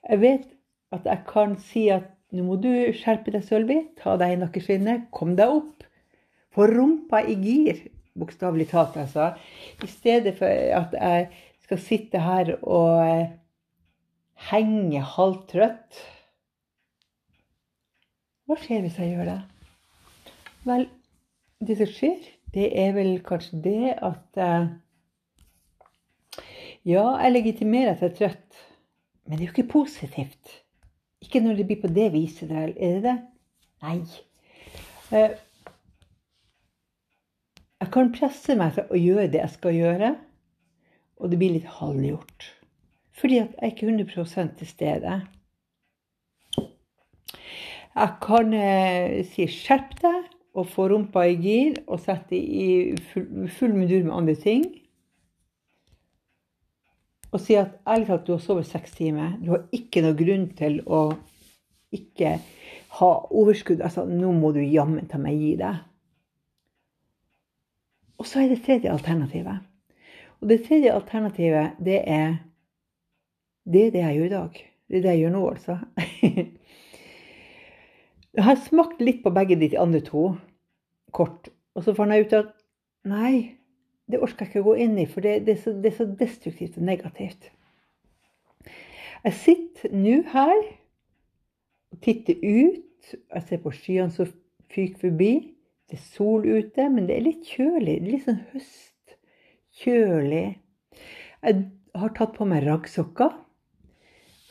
Jeg 0.10 0.22
vet 0.22 0.48
at 0.94 1.06
jeg 1.06 1.24
kan 1.30 1.58
si 1.62 1.88
at 1.94 2.10
nå 2.34 2.46
må 2.48 2.58
du 2.58 2.70
skjerpe 2.98 3.32
deg, 3.34 3.44
Sølvi. 3.46 3.80
Ta 4.00 4.16
deg 4.18 4.34
i 4.34 4.40
nakkeskinnet. 4.42 5.10
Kom 5.13 5.36
deg 5.38 5.52
opp. 5.54 5.86
Få 6.54 6.66
rumpa 6.70 7.22
i 7.30 7.36
gir, 7.38 7.84
bokstavelig 8.18 8.68
talt, 8.72 8.98
altså. 8.98 9.32
I 9.82 9.90
stedet 9.90 10.36
for 10.40 10.50
at 10.50 10.94
jeg 10.98 11.28
skal 11.66 11.82
sitte 11.82 12.22
her 12.22 12.52
og 12.62 13.06
eh, 13.06 13.32
henge 14.50 15.02
halvtrøtt. 15.13 16.02
Hva 18.50 18.58
skjer 18.60 18.84
hvis 18.84 19.00
jeg 19.00 19.13
gjør 19.13 19.30
det? 19.30 19.40
Vel, 20.68 20.88
det 21.63 21.78
som 21.80 21.90
skjer, 21.94 22.30
det 22.54 22.70
er 22.82 22.94
vel 22.98 23.16
kanskje 23.25 23.62
det 23.63 23.94
at 23.94 24.42
eh, 24.42 24.74
Ja, 26.86 27.06
jeg 27.24 27.32
legitimerer 27.32 27.94
at 27.94 28.02
jeg 28.04 28.12
er 28.12 28.16
trøtt, 28.18 28.62
men 29.24 29.38
det 29.38 29.46
er 29.46 29.48
jo 29.48 29.54
ikke 29.54 29.72
positivt. 29.72 30.58
Ikke 31.24 31.40
når 31.40 31.56
det 31.56 31.68
blir 31.70 31.80
på 31.80 31.88
det 31.88 32.10
viset, 32.12 32.50
der, 32.50 32.74
Er 32.75 32.98
det 32.98 33.04
det? 33.04 33.18
Nei. 33.84 34.00
Eh, 35.12 35.38
jeg 37.80 37.92
kan 37.92 38.12
presse 38.16 38.56
meg 38.60 38.75
til 38.75 38.92
å 38.92 39.00
gjøre 39.00 39.30
det 39.32 39.40
jeg 39.40 39.56
skal 39.56 39.78
gjøre, 39.78 40.12
og 41.20 41.32
det 41.32 41.40
blir 41.40 41.56
litt 41.56 41.72
halvgjort. 41.80 42.50
Fordi 43.16 43.40
at 43.40 43.56
jeg 43.56 43.63
er 43.63 43.72
ikke 43.72 43.88
100% 43.88 44.58
til 44.60 44.68
stede. 44.68 45.18
Jeg 47.94 48.13
kan 48.22 48.54
eh, 48.54 49.24
si 49.30 49.48
'skjerp 49.48 50.00
deg', 50.02 50.32
og 50.54 50.68
få 50.68 50.88
rumpa 50.90 51.24
i 51.25 51.36
gir 51.42 51.80
og 51.88 52.00
sette 52.00 52.38
i 52.38 52.96
full, 53.12 53.48
full 53.50 53.74
mudur 53.74 54.04
med 54.04 54.13
andre 54.13 54.36
ting. 54.36 54.66
Og 57.34 57.42
si 57.42 57.56
at 57.58 57.80
ærlig 57.90 58.08
talt, 58.08 58.28
du 58.28 58.36
har 58.36 58.44
sovet 58.44 58.68
seks 58.70 58.94
timer. 58.94 59.38
Du 59.42 59.56
har 59.56 59.63
ikke 59.74 60.04
noe 60.06 60.18
grunn 60.18 60.46
til 60.58 60.80
å 60.86 61.02
ikke 61.94 62.36
ha 63.00 63.12
overskudd. 63.34 63.82
Altså, 63.82 64.06
nå 64.06 64.32
må 64.38 64.54
du 64.54 64.62
jammen 64.62 65.10
ta 65.10 65.18
meg 65.22 65.40
gi 65.42 65.56
deg. 65.62 65.82
Og 68.22 68.30
så 68.30 68.44
er 68.44 68.54
det 68.54 68.62
tredje 68.66 68.94
alternativet. 68.94 69.66
Og 70.42 70.50
det 70.52 70.62
tredje 70.68 70.94
alternativet, 70.94 71.80
det 71.82 72.02
er 72.06 72.38
det, 73.66 73.88
er 73.88 73.92
det 73.96 74.04
jeg 74.04 74.18
gjør 74.18 74.25
i 74.25 74.36
dag. 74.36 74.62
Det 74.88 74.98
er 74.98 75.04
det 75.04 75.13
jeg 75.16 75.24
gjør 75.24 75.34
nå, 75.34 75.44
altså. 75.50 75.78
Jeg 78.34 78.48
har 78.48 78.56
smakt 78.66 79.02
litt 79.06 79.20
på 79.22 79.30
begge 79.30 79.54
de 79.62 79.68
andre 79.78 80.00
to 80.02 80.24
kort. 81.13 81.52
Og 81.78 81.84
så 81.86 81.94
fant 81.94 82.16
jeg 82.16 82.25
ut 82.25 82.32
at 82.34 82.48
nei, 83.06 83.60
det 84.13 84.22
orker 84.22 84.46
jeg 84.46 84.53
ikke 84.53 84.63
å 84.63 84.70
gå 84.72 84.77
inn 84.86 84.96
i, 85.01 85.08
for 85.10 85.25
det, 85.25 85.39
det, 85.48 85.58
er, 85.58 85.62
så, 85.63 85.74
det 85.74 85.91
er 85.91 85.98
så 85.98 86.08
destruktivt 86.20 86.79
og 86.79 86.88
negativt. 86.88 87.50
Jeg 89.24 89.38
sitter 89.39 89.93
nå 89.96 90.17
her 90.34 90.58
og 91.93 92.01
titter 92.03 92.39
ut. 92.43 93.13
Jeg 93.13 93.46
ser 93.48 93.62
på 93.63 93.72
skyene 93.75 94.12
som 94.13 94.32
fyker 94.74 95.00
forbi. 95.08 95.34
Det 95.89 96.00
er 96.00 96.03
sol 96.15 96.46
ute, 96.48 96.89
men 96.91 97.08
det 97.08 97.17
er 97.17 97.27
litt 97.27 97.48
kjølig. 97.48 98.00
Det 98.01 98.08
er 98.08 98.12
litt 98.12 98.27
sånn 98.27 98.41
høst. 98.51 99.15
Kjølig. 99.84 100.46
Jeg 101.43 101.63
har 102.00 102.13
tatt 102.17 102.36
på 102.36 102.48
meg 102.50 102.65
raggsokker. 102.67 103.32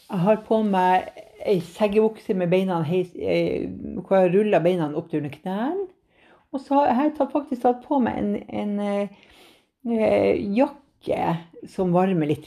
Jeg 0.09 0.25
har 0.26 0.40
på 0.47 0.61
meg 0.66 1.09
ei 1.49 1.59
seggebukse 1.64 2.37
med 2.38 2.52
beina 2.52 2.81
eh, 2.85 3.69
hvor 3.99 4.21
jeg 4.21 4.33
ruller 4.35 4.62
beina 4.62 4.90
opp 4.97 5.09
til 5.11 5.23
under 5.23 5.35
knærne. 5.35 5.88
Og 6.52 6.61
så 6.61 6.83
har 6.85 7.07
jeg 7.07 7.16
faktisk 7.16 7.62
tatt 7.62 7.81
på 7.87 7.99
meg 8.04 8.19
en, 8.21 8.35
en 8.52 8.75
eh, 8.85 9.21
jakke 9.83 11.23
som 11.69 11.93
varmer 11.95 12.31
litt. 12.31 12.47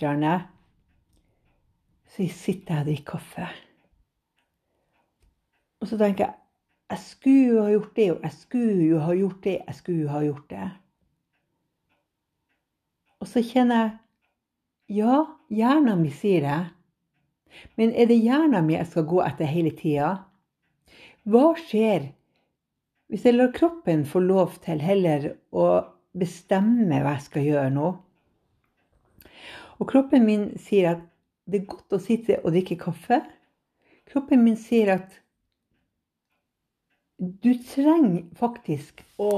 Så 2.16 2.28
sitter 2.32 2.74
jeg 2.74 2.82
og 2.82 2.90
drikker 2.90 3.12
kaffe. 3.12 3.48
Og 5.82 5.90
så 5.90 6.00
tenker 6.00 6.30
jeg 6.30 6.36
jeg 6.86 7.02
skulle 7.02 7.46
jo 7.50 7.62
ha 7.64 7.70
gjort 7.74 7.96
det, 7.98 8.12
og 8.14 8.20
jeg 8.22 8.34
skulle 8.38 8.84
jo 8.86 8.98
ha 9.02 9.14
gjort 9.18 9.40
det, 9.44 9.56
jeg 9.68 9.76
skulle 9.76 10.02
jo 10.04 10.10
ha 10.14 10.20
gjort 10.22 10.50
det. 10.52 10.66
Og 13.20 13.30
så 13.30 13.42
kjenner 13.42 13.80
jeg 13.82 14.02
Ja, 14.86 15.16
hjernen 15.50 16.04
min 16.04 16.14
sier 16.14 16.44
det. 16.46 16.60
Men 17.74 17.90
er 17.98 18.06
det 18.06 18.20
hjernen 18.22 18.68
min 18.68 18.78
jeg 18.78 18.86
skal 18.92 19.08
gå 19.10 19.24
etter 19.26 19.50
hele 19.50 19.72
tida? 19.74 20.12
Hva 21.26 21.56
skjer 21.58 22.12
hvis 23.10 23.26
jeg 23.26 23.34
lar 23.34 23.50
kroppen 23.54 24.04
få 24.06 24.22
lov 24.22 24.60
til 24.62 24.82
heller 24.82 25.32
å 25.50 25.66
bestemme 26.16 27.02
hva 27.04 27.16
jeg 27.18 27.26
skal 27.28 27.48
gjøre 27.50 27.74
nå? 27.76 27.92
Og 29.76 29.90
kroppen 29.90 30.24
min 30.28 30.48
sier 30.62 30.94
at 30.94 31.04
det 31.46 31.62
er 31.62 31.70
godt 31.70 31.96
å 31.98 32.02
sitte 32.02 32.40
og 32.42 32.56
drikke 32.56 32.78
kaffe. 32.80 33.20
Kroppen 34.10 34.42
min 34.46 34.58
sier 34.58 34.96
at 34.96 35.20
du 37.20 37.52
trenger 37.64 38.26
faktisk 38.36 39.04
å 39.22 39.32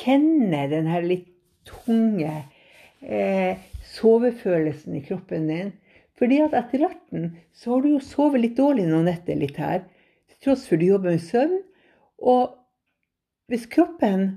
kjenne 0.00 0.66
den 0.70 0.88
her 0.90 1.06
litt 1.06 1.30
tunge 1.66 2.32
eh, 3.00 3.62
sovefølelsen 3.94 4.98
i 4.98 5.04
kroppen 5.06 5.48
din. 5.50 5.72
Fordi 6.20 6.42
at 6.44 6.54
etter 6.58 6.84
retten 6.84 7.30
så 7.56 7.74
har 7.74 7.84
du 7.84 7.94
jo 7.94 8.04
sovet 8.04 8.44
litt 8.44 8.58
dårlig 8.58 8.84
noen 8.90 9.08
netter 9.08 9.38
litt 9.40 9.56
her. 9.60 9.86
Til 10.28 10.44
tross 10.44 10.66
for 10.68 10.80
du 10.80 10.90
jobber 10.90 11.14
med 11.14 11.24
søvn. 11.24 11.62
Og 12.20 12.56
hvis 13.50 13.64
kroppen 13.72 14.28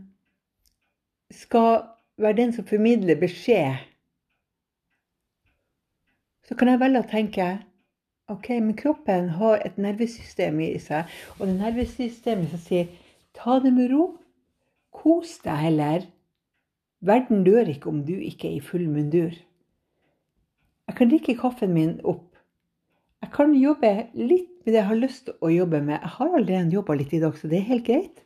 skal 1.34 1.84
være 2.22 2.38
den 2.38 2.54
som 2.54 2.68
formidler 2.68 3.20
beskjed, 3.20 3.82
så 6.44 6.58
kan 6.60 6.70
jeg 6.70 6.82
velge 6.82 7.04
å 7.04 7.10
tenke 7.10 7.48
ok, 8.32 8.50
men 8.60 8.76
kroppen 8.80 9.30
har 9.38 9.62
et 9.66 9.78
nervesystem 9.82 10.60
i 10.64 10.74
seg, 10.82 11.10
og 11.40 11.48
det 11.48 11.56
nervesystemet 11.60 12.52
som 12.52 12.62
sier 12.62 12.92
ta 13.36 13.60
det 13.64 13.74
med 13.76 13.92
ro, 13.94 14.10
kos 14.94 15.40
deg 15.44 15.60
heller. 15.68 16.06
Verden 17.04 17.44
dør 17.44 17.72
ikke 17.72 17.90
om 17.92 18.04
du 18.08 18.14
ikke 18.16 18.48
er 18.50 18.60
i 18.60 18.64
full 18.64 18.86
mundur. 18.88 19.34
Jeg 20.88 20.96
kan 21.00 21.10
drikke 21.12 21.36
kaffen 21.40 21.74
min 21.76 21.98
opp. 22.04 22.30
Jeg 23.24 23.32
kan 23.34 23.54
jobbe 23.56 23.92
litt 24.20 24.52
med 24.64 24.74
det 24.74 24.80
jeg 24.80 24.90
har 24.90 25.00
lyst 25.00 25.26
til 25.28 25.36
å 25.42 25.52
jobbe 25.52 25.80
med. 25.82 25.98
Jeg 25.98 26.14
har 26.18 26.30
allerede 26.30 26.76
jobba 26.76 26.96
litt 27.00 27.14
i 27.16 27.22
dag, 27.24 27.36
så 27.40 27.50
det 27.52 27.60
er 27.60 27.70
helt 27.72 27.86
greit. 27.88 28.24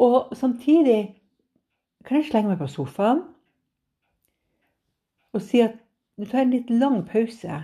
Og 0.00 0.30
samtidig 0.38 1.19
kan 2.06 2.20
jeg 2.20 2.30
slenge 2.30 2.52
meg 2.52 2.60
på 2.60 2.70
sofaen 2.70 3.22
og 5.30 5.42
si 5.44 5.60
at 5.62 5.76
nå 6.18 6.26
tar 6.26 6.42
jeg 6.42 6.46
en 6.48 6.54
litt 6.56 6.70
lang 6.74 6.96
pause. 7.06 7.60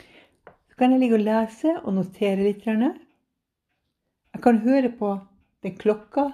Så 0.00 0.78
kan 0.80 0.94
jeg 0.94 1.02
ligge 1.02 1.18
og 1.18 1.26
lese 1.26 1.74
og 1.82 1.92
notere 1.98 2.46
litt. 2.46 2.64
Jeg 2.66 4.40
kan 4.42 4.62
høre 4.64 4.90
på 4.98 5.12
den 5.62 5.76
klokka 5.78 6.30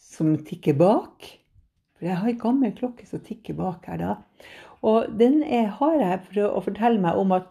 som 0.00 0.36
tikker 0.46 0.78
bak. 0.78 1.26
For 1.96 2.08
jeg 2.08 2.18
har 2.18 2.30
en 2.30 2.38
gammel 2.40 2.72
klokke 2.78 3.06
som 3.06 3.20
tikker 3.24 3.58
bak 3.58 3.84
her 3.90 4.00
da. 4.00 4.14
Og 4.82 5.12
den 5.18 5.42
er, 5.42 5.68
har 5.78 5.98
jeg 6.00 6.22
for 6.28 6.40
å 6.48 6.62
fortelle 6.64 7.02
meg 7.02 7.18
om 7.20 7.34
at 7.36 7.50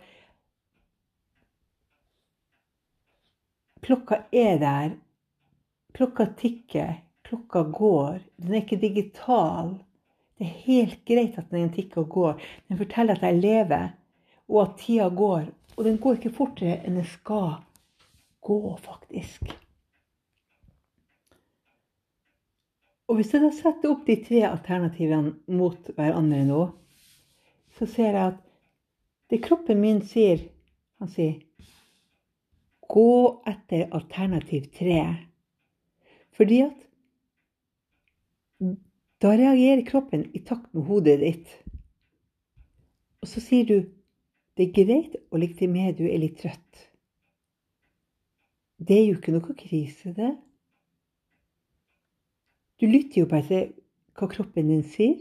klokka 3.86 4.24
er 4.32 4.60
der. 4.64 4.98
Klokka 5.96 6.28
tikker. 6.40 6.98
Klokka 7.32 7.64
går. 7.64 8.20
Den 8.36 8.52
er 8.52 8.60
ikke 8.66 8.82
digital. 8.82 9.78
Det 10.36 10.44
er 10.44 10.58
helt 10.66 10.98
greit 11.08 11.38
at 11.40 11.54
den 11.54 11.70
tikker 11.72 12.04
og 12.04 12.10
går. 12.12 12.42
Den 12.68 12.80
forteller 12.82 13.16
at 13.16 13.24
jeg 13.24 13.40
lever, 13.40 13.86
og 14.52 14.58
at 14.66 14.74
tida 14.82 15.08
går. 15.08 15.46
Og 15.78 15.86
den 15.88 15.96
går 16.04 16.20
ikke 16.20 16.34
fortere 16.36 16.82
enn 16.84 17.00
den 17.00 17.08
skal 17.08 17.62
gå, 18.44 18.58
faktisk. 18.84 19.54
Og 23.08 23.16
hvis 23.16 23.32
jeg 23.32 23.46
da 23.46 23.54
setter 23.56 23.94
opp 23.94 24.04
de 24.08 24.20
tre 24.28 24.44
alternativene 24.50 25.56
mot 25.56 25.88
hverandre 25.96 26.44
nå, 26.52 26.62
så 27.80 27.88
ser 27.88 28.12
jeg 28.12 28.28
at 28.34 28.44
det 29.32 29.40
kroppen 29.48 29.80
min 29.80 30.04
sier 30.04 30.50
Han 31.00 31.10
sier 31.10 31.40
gå 32.92 33.12
etter 33.48 33.88
alternativ 33.96 34.68
tre. 34.76 35.00
Fordi 36.36 36.60
at 36.68 36.91
da 39.22 39.34
reagerer 39.38 39.84
kroppen 39.86 40.28
i 40.38 40.44
takt 40.46 40.70
med 40.74 40.86
hodet 40.90 41.20
ditt. 41.22 41.50
Og 43.22 43.30
så 43.30 43.44
sier 43.44 43.68
du 43.70 43.76
det 44.58 44.68
er 44.68 44.76
greit 44.76 45.18
å 45.32 45.40
legitimere 45.40 45.96
du 45.98 46.06
er 46.10 46.20
litt 46.22 46.40
trøtt. 46.42 46.88
Det 48.82 48.98
er 48.98 49.06
jo 49.08 49.18
ikke 49.20 49.34
noe 49.36 49.56
krise, 49.58 50.12
det. 50.18 50.32
Du 52.82 52.88
lytter 52.90 53.22
jo 53.22 53.30
bare 53.30 53.46
til 53.48 53.68
hva 54.18 54.28
kroppen 54.30 54.72
din 54.72 54.84
sier. 54.84 55.20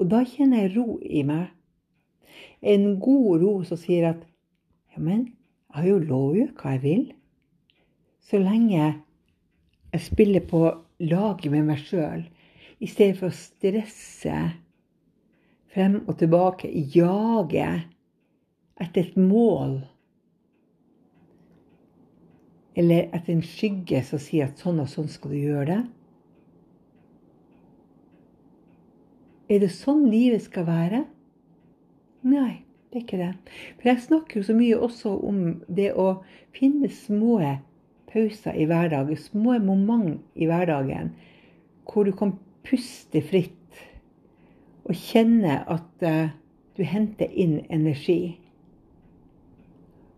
Og 0.00 0.08
da 0.10 0.22
kjenner 0.26 0.64
jeg 0.64 0.72
ro 0.74 0.96
i 1.04 1.22
meg. 1.28 1.52
En 2.64 2.96
god 3.02 3.42
ro 3.42 3.52
som 3.68 3.78
sier 3.78 4.08
at 4.08 4.22
ja, 4.92 4.98
men 4.98 5.26
jeg 5.28 5.76
har 5.76 5.88
jo 5.90 5.98
lov 6.00 6.38
å 6.40 6.46
hva 6.56 6.74
jeg 6.74 6.82
vil. 6.82 7.04
Så 8.24 8.40
lenge 8.40 8.80
jeg 8.80 10.02
spiller 10.02 10.44
på 10.48 10.64
laget 11.02 11.50
med 11.52 11.66
meg 11.68 11.80
sjøl, 11.82 12.26
i 12.82 12.88
stedet 12.90 13.18
for 13.20 13.30
å 13.30 13.36
stresse 13.36 14.36
frem 15.72 16.00
og 16.06 16.18
tilbake, 16.20 16.70
jage 16.94 17.68
etter 18.82 19.06
et 19.06 19.16
mål. 19.16 19.80
Eller 22.78 23.10
etter 23.12 23.34
en 23.34 23.44
skygge 23.44 24.02
som 24.06 24.20
sier 24.22 24.48
at 24.48 24.62
sånn 24.62 24.80
og 24.82 24.90
sånn 24.90 25.10
skal 25.12 25.34
du 25.34 25.38
gjøre 25.38 25.66
det? 25.68 25.80
Er 29.52 29.60
det 29.60 29.72
sånn 29.74 30.06
livet 30.08 30.46
skal 30.46 30.64
være? 30.64 31.02
Nei, 32.24 32.62
det 32.88 33.00
er 33.00 33.04
ikke 33.04 33.20
det. 33.20 33.32
For 33.80 33.90
jeg 33.90 34.04
snakker 34.06 34.40
jo 34.40 34.46
så 34.46 34.56
mye 34.56 34.78
også 34.78 35.12
om 35.28 35.42
det 35.68 35.90
å 35.98 36.22
finne 36.56 36.88
små 36.92 37.40
pauser 38.12 38.56
i 38.56 38.66
hverdagen, 38.68 39.16
små 39.16 39.58
moment 39.64 40.20
i 40.34 40.46
hverdagen, 40.50 41.14
hvor 41.88 42.06
du 42.06 42.12
kan 42.16 42.36
puste 42.66 43.22
fritt 43.24 43.58
og 44.86 44.94
kjenne 44.98 45.60
at 45.70 46.06
uh, 46.06 46.30
du 46.76 46.82
henter 46.86 47.30
inn 47.30 47.60
energi. 47.70 48.38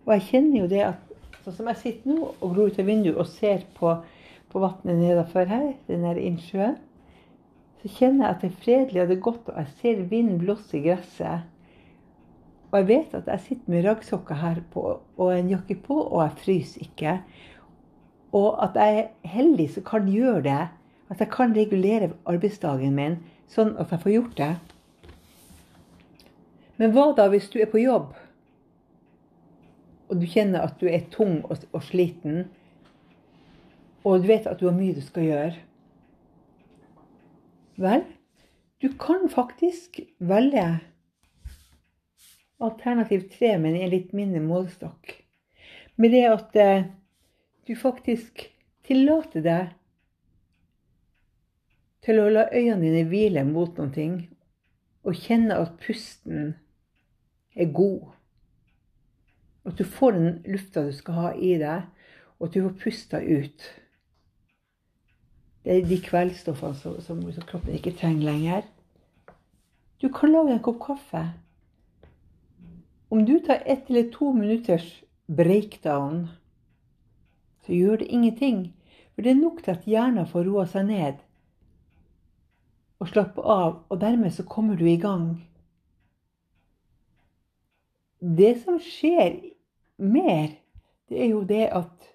Og 0.05 0.17
jeg 0.17 0.29
kjenner 0.31 0.65
jo 0.65 0.71
det 0.71 0.85
at 0.91 1.01
Sånn 1.45 1.59
som 1.59 1.67
jeg 1.69 1.77
sitter 1.83 2.09
nå 2.09 2.31
og 2.41 2.55
går 2.57 2.71
ut 2.73 2.79
av 2.81 2.87
vinduet 2.89 3.19
og 3.21 3.27
ser 3.29 3.67
på, 3.77 3.91
på 4.49 4.61
vannet 4.63 4.97
nedenfor 4.97 5.51
her, 5.51 5.67
den 5.91 6.07
der 6.07 6.17
innsjøen, 6.17 6.79
så 7.83 7.91
kjenner 7.99 8.25
jeg 8.25 8.31
at 8.31 8.41
det 8.41 8.49
er 8.49 8.63
fredelig 8.63 9.03
og 9.03 9.11
det 9.11 9.17
er 9.19 9.27
godt, 9.27 9.51
og 9.53 9.59
jeg 9.61 9.75
ser 9.83 10.01
vinden 10.09 10.39
blåse 10.41 10.79
i 10.79 10.81
gresset. 10.87 11.45
Og 12.71 12.79
jeg 12.79 12.89
vet 12.89 13.19
at 13.19 13.29
jeg 13.29 13.45
sitter 13.45 13.75
med 13.75 13.85
raggsokker 13.85 14.41
her 14.41 14.63
på, 14.73 14.87
og 15.21 15.35
en 15.35 15.53
jakke 15.53 15.77
på, 15.85 15.99
og 16.01 16.23
jeg 16.23 16.41
fryser 16.47 16.87
ikke. 16.87 17.13
Og 18.35 18.59
at 18.65 18.77
jeg 18.79 18.99
er 18.99 19.31
heldig 19.31 19.69
som 19.77 19.87
kan 19.87 20.11
gjøre 20.11 20.43
det. 20.47 20.63
At 21.13 21.21
jeg 21.21 21.31
kan 21.31 21.55
regulere 21.55 22.13
arbeidsdagen 22.27 22.95
min 22.97 23.21
sånn 23.53 23.75
at 23.79 23.93
jeg 23.93 24.03
får 24.03 24.15
gjort 24.15 24.37
det. 24.41 24.53
Men 26.81 26.95
hva 26.95 27.11
da 27.15 27.29
hvis 27.31 27.47
du 27.53 27.61
er 27.63 27.71
på 27.71 27.83
jobb? 27.83 28.15
og 30.09 30.21
du 30.21 30.27
kjenner 30.31 30.65
at 30.65 30.79
du 30.81 30.89
er 30.91 31.07
tung 31.13 31.41
og, 31.49 31.81
sliten, 31.83 32.45
og 34.05 34.23
du 34.23 34.29
vet 34.29 34.47
at 34.47 34.61
du 34.61 34.69
har 34.69 34.77
mye 34.77 34.97
du 34.97 35.03
skal 35.05 35.27
gjøre 35.27 35.55
Vel, 37.81 38.05
du 38.79 38.93
kan 39.01 39.25
faktisk 39.27 39.99
velge 40.23 40.63
alternativ 42.63 43.25
tre, 43.33 43.57
men 43.59 43.75
i 43.75 43.81
en 43.83 43.91
litt 43.91 44.13
mindre 44.15 44.39
målestokk. 44.45 45.17
Med 45.99 46.15
det 46.15 46.21
at 46.29 46.55
eh, 46.63 46.87
du 47.67 47.75
faktisk 47.77 48.45
tillater 48.85 49.45
deg 49.45 49.73
til 52.05 52.21
å 52.21 52.27
la 52.29 52.49
øynene 52.53 52.83
dine 52.83 53.05
hvile 53.09 53.45
mot 53.49 53.79
noe, 53.81 54.09
og 55.05 55.21
kjenne 55.21 55.57
at 55.61 55.79
pusten 55.81 56.53
er 57.57 57.71
god. 57.73 58.11
At 59.65 59.79
du 59.81 59.85
får 59.89 60.19
den 60.19 60.29
lufta 60.53 60.85
du 60.85 60.93
skal 60.93 61.21
ha 61.21 61.33
i 61.33 61.55
deg, 61.61 61.89
og 62.37 62.49
at 62.49 62.57
du 62.57 62.61
får 62.67 62.77
pusta 62.83 63.21
ut. 63.25 63.71
Det 65.65 65.73
er 65.73 65.89
de 65.89 66.01
kveldstoffene 66.05 66.77
som, 66.77 67.01
som, 67.01 67.23
som 67.33 67.49
kroppen 67.49 67.77
ikke 67.79 67.95
trenger 67.97 68.29
lenger. 68.29 68.69
Du 70.03 70.11
kan 70.13 70.33
lage 70.35 70.53
en 70.53 70.65
kopp 70.65 70.83
kaffe. 70.85 71.23
Om 73.09 73.25
du 73.25 73.39
tar 73.41 73.63
ett 73.65 73.89
eller 73.89 74.11
to 74.13 74.33
minutters 74.37 74.91
breakdown, 75.27 76.27
så 77.65 77.73
gjør 77.73 78.03
det 78.03 78.11
ingenting. 78.13 78.67
For 79.15 79.25
det 79.25 79.33
er 79.33 79.41
nok 79.41 79.63
til 79.65 79.75
at 79.75 79.89
hjernen 79.89 80.29
får 80.29 80.47
roa 80.49 80.67
seg 80.69 80.89
ned 80.91 81.23
og 83.03 83.11
slappe 83.11 83.43
av, 83.43 83.83
og 83.91 84.01
dermed 84.01 84.33
så 84.33 84.47
kommer 84.49 84.79
du 84.81 84.87
i 84.89 85.01
gang. 85.01 85.43
Det 88.25 88.55
som 88.63 88.79
skjer 88.81 89.35
mer, 90.01 90.55
det 91.11 91.19
er 91.21 91.35
jo 91.35 91.43
det 91.45 91.67
at 91.69 92.09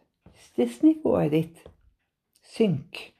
stressnivået 0.47 1.35
ditt 1.35 1.61
synker. 2.55 3.11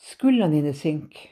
Skuldrene 0.00 0.54
dine 0.54 0.72
synker. 0.72 1.28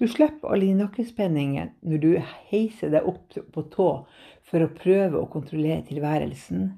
Du 0.00 0.08
slipper 0.08 0.50
alle 0.50 0.66
de 0.66 0.78
nakkespenningene 0.80 1.76
når 1.86 2.02
du 2.02 2.10
heiser 2.50 2.90
deg 2.90 3.06
opp 3.06 3.36
på 3.52 3.64
tå 3.70 3.90
for 4.48 4.64
å 4.64 4.72
prøve 4.74 5.20
å 5.20 5.28
kontrollere 5.30 5.84
tilværelsen. 5.86 6.70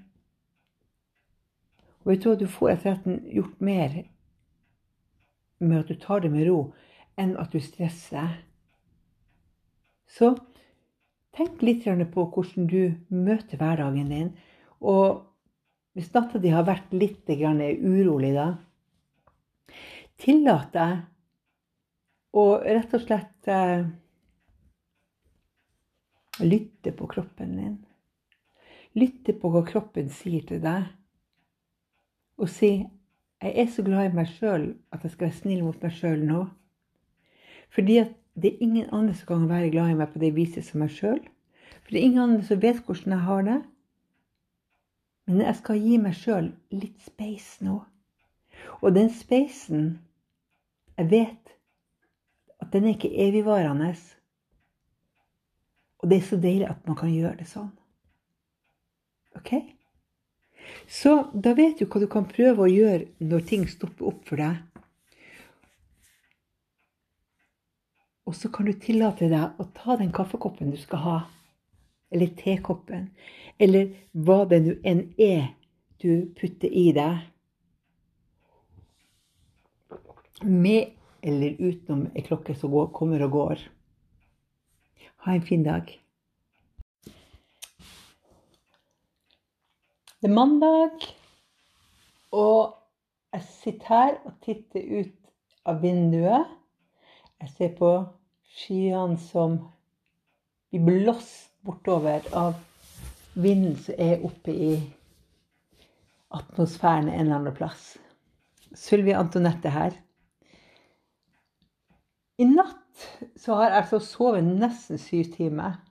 Og 2.03 2.13
vet 2.13 2.23
du 2.25 2.33
at 2.33 2.41
du 2.43 2.49
får 2.51 2.75
etter 2.75 2.97
hvert 2.97 3.29
gjort 3.33 3.61
mer 3.61 3.99
med 5.63 5.79
at 5.79 5.91
du 5.93 5.99
tar 6.03 6.25
det 6.25 6.33
med 6.33 6.49
ro, 6.49 6.73
enn 7.21 7.37
at 7.39 7.53
du 7.55 7.61
stresser. 7.63 8.41
Så 10.11 10.35
Tenk 11.33 11.63
litt 11.65 11.87
på 12.13 12.27
hvordan 12.29 12.67
du 12.69 12.93
møter 13.09 13.57
hverdagen 13.57 14.11
din. 14.13 14.33
Og 14.85 15.23
hvis 15.97 16.13
natta 16.13 16.39
di 16.39 16.53
har 16.53 16.67
vært 16.69 16.93
litt 16.93 17.29
urolig, 17.29 18.35
da 18.37 18.51
Tillat 20.23 20.75
deg 20.77 21.01
å 22.37 22.45
rett 22.63 22.93
og 22.95 23.01
slett 23.03 23.49
eh, 23.51 23.83
lytte 26.45 26.93
på 26.95 27.09
kroppen 27.11 27.57
din. 27.57 27.79
Lytte 28.95 29.35
på 29.35 29.51
hva 29.51 29.65
kroppen 29.67 30.13
sier 30.13 30.45
til 30.47 30.61
deg. 30.63 30.93
Og 32.43 32.51
si 32.51 32.73
jeg 33.43 33.55
er 33.59 33.71
så 33.71 33.83
glad 33.83 34.07
i 34.07 34.15
meg 34.15 34.29
sjøl 34.31 34.69
at 34.95 35.03
jeg 35.03 35.15
skal 35.15 35.27
være 35.27 35.39
snill 35.39 35.63
mot 35.67 35.83
meg 35.83 35.95
sjøl 35.97 36.21
nå. 36.27 36.45
Fordi 37.75 37.97
at 38.05 38.13
det 38.39 38.53
er 38.53 38.63
ingen 38.65 38.91
andre 38.95 39.15
som 39.19 39.27
kan 39.27 39.49
være 39.51 39.71
glad 39.71 39.91
i 39.91 39.97
meg 39.99 40.13
på 40.13 40.23
det 40.23 40.35
viset 40.37 40.67
som 40.67 40.83
meg 40.83 40.93
sjøl. 40.95 41.19
For 41.83 41.91
det 41.91 41.99
er 41.99 42.07
ingen 42.07 42.23
andre 42.23 42.47
som 42.47 42.63
vet 42.63 42.79
hvordan 42.87 43.17
jeg 43.17 43.27
har 43.27 43.43
det. 43.49 43.59
Men 45.27 45.43
jeg 45.47 45.59
skal 45.59 45.83
gi 45.83 45.99
meg 46.05 46.15
sjøl 46.19 46.53
litt 46.71 47.03
space 47.03 47.65
nå. 47.67 47.81
Og 48.81 48.95
den 48.95 49.11
spacen 49.11 50.01
Jeg 50.99 51.11
vet 51.11 51.55
at 52.61 52.73
den 52.73 52.85
er 52.85 52.95
ikke 52.95 53.17
evigvarende. 53.27 53.95
Og 55.99 56.11
det 56.11 56.19
er 56.19 56.27
så 56.27 56.37
deilig 56.37 56.69
at 56.69 56.87
man 56.87 56.97
kan 56.97 57.11
gjøre 57.11 57.39
det 57.41 57.47
sånn. 57.49 57.71
OK? 59.39 59.55
Så 60.87 61.15
da 61.33 61.55
vet 61.59 61.79
du 61.79 61.87
hva 61.87 62.03
du 62.03 62.09
kan 62.11 62.29
prøve 62.29 62.65
å 62.65 62.71
gjøre 62.71 63.09
når 63.25 63.49
ting 63.49 63.67
stopper 63.71 64.11
opp 64.13 64.23
for 64.29 64.43
deg. 64.43 64.61
Og 68.29 68.37
så 68.39 68.49
kan 68.55 68.69
du 68.69 68.73
tillate 68.79 69.29
deg 69.33 69.59
å 69.61 69.67
ta 69.75 69.97
den 69.99 70.13
kaffekoppen 70.15 70.71
du 70.71 70.79
skal 70.81 71.03
ha, 71.03 71.17
eller 72.13 72.31
tekoppen, 72.39 73.09
eller 73.59 73.91
hva 74.13 74.45
det 74.49 74.61
nå 74.63 74.77
enn 74.87 75.03
er 75.19 75.51
du 76.03 76.29
putter 76.39 76.71
i 76.71 76.91
deg. 76.97 77.29
Med 80.43 80.99
eller 81.23 81.55
utenom 81.59 82.09
ei 82.17 82.25
klokke 82.27 82.55
som 82.59 82.75
kommer 82.95 83.23
og 83.27 83.35
går. 83.37 83.67
Ha 85.27 85.35
en 85.35 85.45
fin 85.47 85.63
dag. 85.63 85.91
Det 90.23 90.29
er 90.31 90.35
mandag, 90.35 91.01
og 92.31 92.75
jeg 93.33 93.43
sitter 93.43 93.87
her 93.89 94.11
og 94.23 94.35
titter 94.45 94.83
ut 95.01 95.31
av 95.67 95.81
vinduet. 95.83 96.45
Jeg 97.43 97.49
ser 97.57 97.73
på 97.75 97.89
skyene 98.55 99.17
som 99.19 99.57
blir 100.71 100.85
blåst 100.87 101.49
bortover 101.67 102.23
av 102.39 102.53
vinden 103.35 103.75
som 103.83 103.99
er 103.99 104.23
oppe 104.29 104.55
i 104.55 104.77
atmosfæren 106.39 107.09
en 107.11 107.25
eller 107.25 107.41
annen 107.41 107.57
plass. 107.57 107.97
Sylvi 108.79 109.17
Antonette 109.19 109.73
her. 109.75 109.97
I 112.39 112.47
natt 112.47 113.09
så 113.35 113.59
har 113.59 113.73
jeg 113.73 113.81
altså 113.81 114.01
sovet 114.07 114.47
nesten 114.47 115.03
syv 115.03 115.35
timer. 115.35 115.83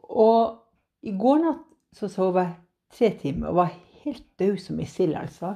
Og 0.00 0.64
i 1.04 1.12
går 1.12 1.44
natt 1.44 1.68
så 2.00 2.08
sov 2.08 2.40
jeg 2.40 2.56
tre 2.94 3.12
timer 3.20 3.50
og 3.50 3.60
var 3.62 3.76
helt 4.04 4.24
død 4.40 4.58
som 4.62 4.80
ei 4.80 4.88
sild, 4.88 5.16
altså. 5.18 5.54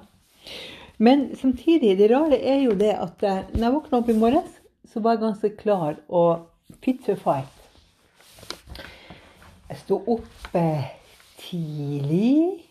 Men 1.02 1.30
samtidig, 1.36 1.96
det 1.98 2.10
rare 2.12 2.38
er 2.38 2.60
jo 2.66 2.76
det 2.78 2.92
at 2.94 3.22
eh, 3.26 3.44
når 3.54 3.64
jeg 3.66 3.74
våkna 3.76 4.00
opp 4.02 4.10
i 4.12 4.18
morges, 4.18 4.58
så 4.92 5.00
var 5.00 5.16
jeg 5.16 5.22
ganske 5.24 5.50
klar 5.58 5.96
og 6.08 6.76
fit 6.84 7.00
for 7.06 7.18
fight. 7.18 7.58
Jeg 9.70 9.80
sto 9.80 10.02
opp 10.12 10.56
eh, 10.58 10.90
tidlig. 11.40 12.68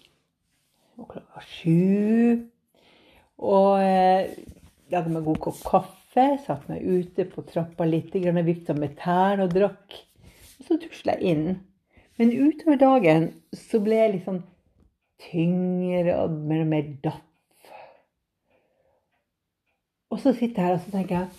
Klokka 0.96 1.42
sju. 1.48 2.46
Og 3.42 3.82
eh, 3.82 4.30
jeg 4.92 5.00
hadde 5.00 5.16
meg 5.16 5.26
god 5.26 5.42
kopp 5.48 5.66
kaffe. 5.66 6.28
Satt 6.46 6.68
meg 6.70 6.86
ute 6.86 7.26
på 7.26 7.42
trappa 7.48 7.88
litt, 7.88 8.14
vifta 8.14 8.76
med 8.78 8.96
tærne 9.00 9.48
og 9.48 9.56
drakk. 9.56 9.98
Og 10.60 10.68
så 10.68 10.78
tusla 10.78 11.18
jeg 11.18 11.34
inn. 11.34 11.60
Men 12.22 12.36
utover 12.38 12.78
dagen 12.78 13.24
så 13.58 13.80
ble 13.82 13.96
jeg 13.98 14.12
liksom 14.14 14.36
tyngre 15.24 16.20
og 16.22 16.34
mer 16.46 16.60
og 16.62 16.68
mer 16.70 16.90
daff. 17.02 17.24
Og 20.14 20.20
så 20.22 20.30
sitter 20.38 20.62
jeg 20.62 20.68
her 20.68 20.76
og 20.76 20.84
så 20.84 20.92
tenker 20.94 21.16
jeg 21.18 21.30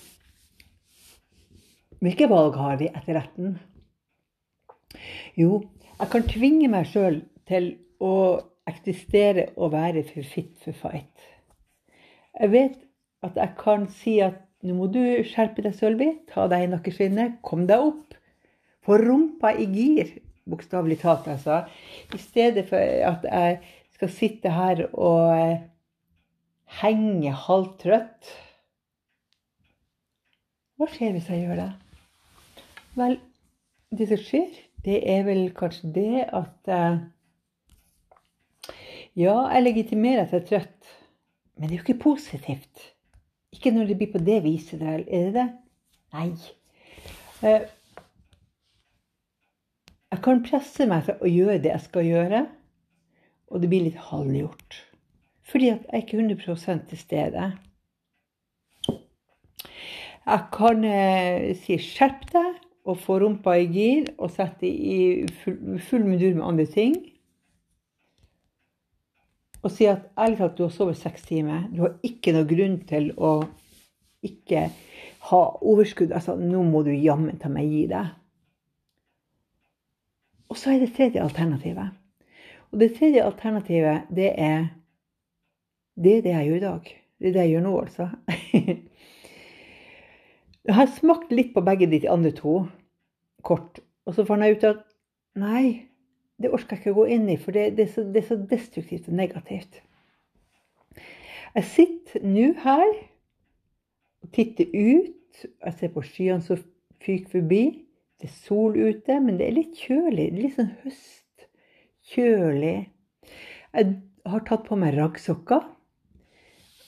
Hvilke 2.03 2.27
valg 2.33 2.59
har 2.59 2.81
vi 2.81 2.89
etter 2.91 3.15
retten? 3.15 3.53
Jo, 5.39 5.61
jeg 6.01 6.09
kan 6.17 6.27
tvinge 6.33 6.73
meg 6.73 6.91
sjøl 6.91 7.21
til 7.47 7.69
å 8.03 8.15
eksistere 8.67 9.45
og 9.55 9.71
være 9.77 10.03
for 10.09 10.27
fit 10.27 10.51
for 10.65 10.75
fight. 10.81 11.15
Jeg 12.41 12.51
vet 12.57 12.75
at 13.23 13.39
jeg 13.39 13.55
kan 13.63 13.87
si 14.01 14.17
at 14.27 14.43
nå 14.67 14.75
må 14.81 14.91
du 14.91 14.99
skjerpe 15.31 15.63
deg, 15.63 15.79
Sølvi. 15.79 16.11
Ta 16.27 16.51
deg 16.51 16.67
i 16.67 16.73
nakkeskinnet. 16.75 17.39
Kom 17.47 17.71
deg 17.71 17.87
opp. 17.87 18.19
Få 18.83 18.99
rumpa 18.99 19.55
i 19.55 19.71
gir, 19.71 20.11
bokstavelig 20.49 20.99
talt, 21.03 21.29
altså. 21.29 21.63
I 22.15 22.19
stedet 22.19 22.69
for 22.69 22.77
at 22.77 23.27
jeg 23.29 23.59
skal 23.95 24.11
sitte 24.11 24.51
her 24.51 24.87
og 24.93 25.33
eh, 25.37 25.61
henge 26.81 27.35
halvtrøtt. 27.47 28.33
Hva 30.77 30.89
skjer 30.91 31.15
hvis 31.15 31.29
jeg 31.31 31.45
gjør 31.45 31.61
det? 31.61 31.71
Vel, 32.99 33.19
det 33.95 34.09
som 34.11 34.21
skjer, 34.21 34.57
det 34.85 34.99
er 35.09 35.23
vel 35.29 35.45
kanskje 35.57 35.93
det 35.95 36.25
at 36.27 36.73
uh, 36.73 37.03
Ja, 39.13 39.37
jeg 39.53 39.63
legitimerer 39.67 40.25
at 40.25 40.33
jeg 40.33 40.41
er 40.41 40.49
trøtt, 40.49 40.93
men 41.55 41.69
det 41.69 41.77
er 41.77 41.79
jo 41.79 41.85
ikke 41.85 42.05
positivt. 42.09 42.89
Ikke 43.53 43.71
når 43.71 43.93
det 43.93 43.99
blir 44.01 44.13
på 44.15 44.23
det 44.25 44.39
viset. 44.45 44.81
Er 44.83 45.05
det 45.05 45.35
det? 45.37 45.47
Nei. 46.17 46.31
Jeg 50.13 50.21
kan 50.21 50.43
presse 50.45 50.85
meg 50.89 51.07
til 51.07 51.23
å 51.25 51.31
gjøre 51.31 51.61
det 51.65 51.71
jeg 51.73 51.85
skal 51.87 52.05
gjøre, 52.05 52.41
og 53.49 53.63
det 53.63 53.69
blir 53.73 53.87
litt 53.87 54.01
halvgjort. 54.11 54.77
Fordi 55.49 55.71
at 55.73 55.87
jeg 55.87 55.93
er 55.93 56.03
ikke 56.05 56.19
100 56.21 56.83
til 56.91 57.01
stede. 57.01 57.47
Jeg 60.23 60.45
kan 60.53 60.85
eh, 60.85 61.57
si 61.59 61.79
'skjerp 61.81 62.29
deg', 62.31 62.61
og 62.85 62.99
få 62.99 63.19
rumpa 63.23 63.55
i 63.57 63.67
gir 63.71 64.13
og 64.19 64.31
sette 64.35 64.67
i 64.67 65.27
full, 65.43 65.79
full 65.79 66.05
mundur 66.05 66.35
med 66.35 66.47
andre 66.47 66.67
ting. 66.67 66.97
Og 69.63 69.71
si 69.71 69.87
at 69.87 70.09
ærlig 70.19 70.41
talt, 70.41 70.57
du 70.59 70.65
har 70.67 70.73
sovet 70.75 70.99
seks 70.99 71.23
timer. 71.23 71.69
Du 71.71 71.85
har 71.87 71.95
ikke 72.03 72.35
noe 72.35 72.49
grunn 72.51 72.81
til 72.89 73.13
å 73.17 73.37
ikke 74.27 74.67
ha 75.31 75.43
overskudd. 75.63 76.11
Altså, 76.11 76.35
nå 76.37 76.65
må 76.67 76.83
du 76.83 76.91
jammen 76.91 77.39
ta 77.39 77.49
meg 77.49 77.71
gi 77.71 77.87
deg. 77.95 78.11
Og 80.53 80.59
så 80.61 80.75
er 80.75 80.83
det 80.83 80.93
tredje 80.93 81.23
alternativet. 81.23 81.95
Og 82.73 82.81
det 82.81 82.91
tredje 82.99 83.25
alternativet, 83.25 84.03
det 84.13 84.35
er 84.37 84.67
det 85.97 86.19
er 86.19 86.23
det 86.25 86.33
jeg 86.33 86.47
gjør 86.47 86.57
i 86.57 86.61
dag. 86.61 86.91
Det 87.19 87.29
er 87.29 87.33
det 87.33 87.41
jeg 87.41 87.51
gjør 87.51 87.65
nå, 87.65 87.73
altså. 87.81 88.09
Jeg 90.63 90.75
har 90.77 90.87
smakt 90.95 91.33
litt 91.35 91.49
på 91.57 91.61
begge 91.67 91.89
de 91.91 91.99
andre 92.07 92.31
to 92.31 92.53
kort, 93.43 93.81
og 94.07 94.15
så 94.15 94.23
fant 94.23 94.45
jeg 94.47 94.61
ut 94.61 94.67
at 94.69 94.85
nei, 95.35 95.89
det 96.39 96.53
orker 96.55 96.77
jeg 96.77 96.85
ikke 96.85 96.93
å 96.93 96.99
gå 97.01 97.07
inn 97.17 97.25
i, 97.33 97.35
for 97.35 97.51
det, 97.57 97.65
det, 97.75 97.89
er, 97.89 97.91
så, 97.91 98.05
det 98.07 98.21
er 98.21 98.29
så 98.29 98.37
destruktivt 98.53 99.09
og 99.11 99.17
negativt. 99.19 99.81
Jeg 101.57 101.67
sitter 101.67 102.23
nå 102.23 102.53
her 102.63 102.85
og 104.23 104.31
titter 104.39 104.71
ut. 104.71 105.43
Jeg 105.43 105.75
ser 105.81 105.91
på 105.97 106.05
skyene 106.07 106.47
som 106.47 106.63
fyker 107.03 107.41
forbi. 107.41 107.65
Det 108.23 108.31
er 108.31 108.39
sol 108.47 108.77
ute, 108.79 109.19
men 109.19 109.39
det 109.41 109.49
er 109.49 109.57
litt 109.57 109.79
kjølig. 109.83 110.29
Det 110.31 110.39
er 110.39 110.45
litt 110.45 110.57
sånn 110.57 110.73
høst. 110.85 111.47
Kjølig. 112.13 112.77
Jeg 113.73 113.97
har 114.31 114.45
tatt 114.47 114.65
på 114.69 114.79
meg 114.79 114.95
raggsokker. 114.95 115.67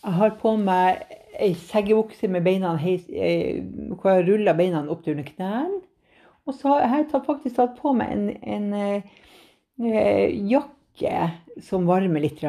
Jeg 0.05 0.19
har 0.21 0.35
på 0.39 0.55
meg 0.61 1.03
ei 1.43 1.51
seggebukse 1.59 2.29
med 2.31 2.45
beina 2.47 2.77
heis, 2.79 3.09
hvor 3.09 4.13
jeg 4.13 4.27
ruller 4.29 4.55
beina 4.55 4.85
opp 4.87 5.03
til 5.03 5.17
under 5.17 5.27
knærne. 5.27 5.83
Og 6.45 6.55
så 6.55 6.77
har 6.77 7.01
jeg 7.01 7.11
faktisk 7.11 7.57
tatt 7.57 7.79
på 7.81 7.95
meg 7.97 8.13
en, 8.13 8.27
en 8.45 9.03
en 9.79 10.49
jakke 10.49 11.15
som 11.63 11.87
varmer 11.87 12.23
litt. 12.23 12.41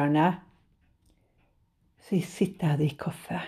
Så 2.06 2.14
jeg 2.14 2.26
sitter 2.30 2.66
her 2.66 2.76
og 2.76 2.82
drikker 2.84 3.02
kaffe. 3.08 3.40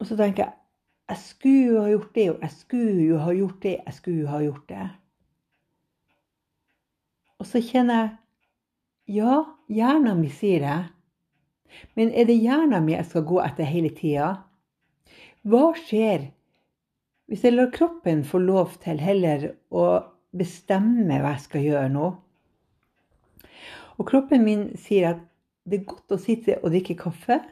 Og 0.00 0.08
så 0.08 0.16
tenker 0.16 0.46
jeg 0.46 0.61
jeg 1.12 1.20
skulle 1.20 1.68
jo 1.68 1.80
ha 1.82 1.90
gjort 1.92 2.14
det, 2.14 2.26
og 2.32 2.40
jeg 2.40 2.54
skulle 2.56 3.04
jo 3.04 3.20
ha 3.20 3.32
gjort 3.36 3.62
det, 3.62 3.76
jeg 3.84 3.94
skulle 3.98 4.22
jo 4.22 4.32
ha 4.32 4.38
gjort 4.40 4.68
det. 4.70 4.88
Og 7.42 7.48
så 7.48 7.60
kjenner 7.60 8.00
jeg 8.00 8.18
Ja, 9.12 9.32
hjernen 9.68 10.20
min 10.22 10.30
sier 10.30 10.62
det. 10.62 10.76
Men 11.98 12.12
er 12.14 12.28
det 12.28 12.38
hjernen 12.38 12.84
min 12.86 12.94
jeg 12.94 13.08
skal 13.10 13.26
gå 13.28 13.40
etter 13.42 13.66
hele 13.66 13.90
tida? 13.92 14.28
Hva 15.42 15.72
skjer 15.74 16.30
hvis 17.26 17.42
jeg 17.44 17.56
lar 17.56 17.72
kroppen 17.74 18.22
få 18.28 18.38
lov 18.44 18.76
til 18.84 19.02
heller 19.02 19.48
å 19.74 19.84
bestemme 20.38 21.18
hva 21.18 21.34
jeg 21.34 21.44
skal 21.48 21.66
gjøre 21.66 21.92
nå? 21.92 22.08
Og 23.98 24.08
kroppen 24.08 24.46
min 24.46 24.64
sier 24.80 25.10
at 25.10 25.26
det 25.68 25.80
er 25.82 25.90
godt 25.90 26.14
å 26.14 26.22
sitte 26.22 26.60
og 26.62 26.70
drikke 26.72 26.96
kaffe. 27.02 27.42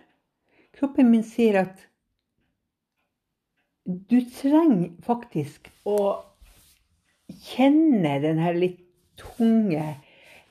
Kroppen 0.79 1.11
min 1.11 1.27
sier 1.27 1.61
at 1.67 1.90
du 3.87 4.21
trenger 4.35 4.91
faktisk 5.05 5.71
å 5.89 5.99
kjenne 7.31 8.19
den 8.23 8.41
her 8.43 8.57
litt 8.59 8.81
tunge, 9.21 9.95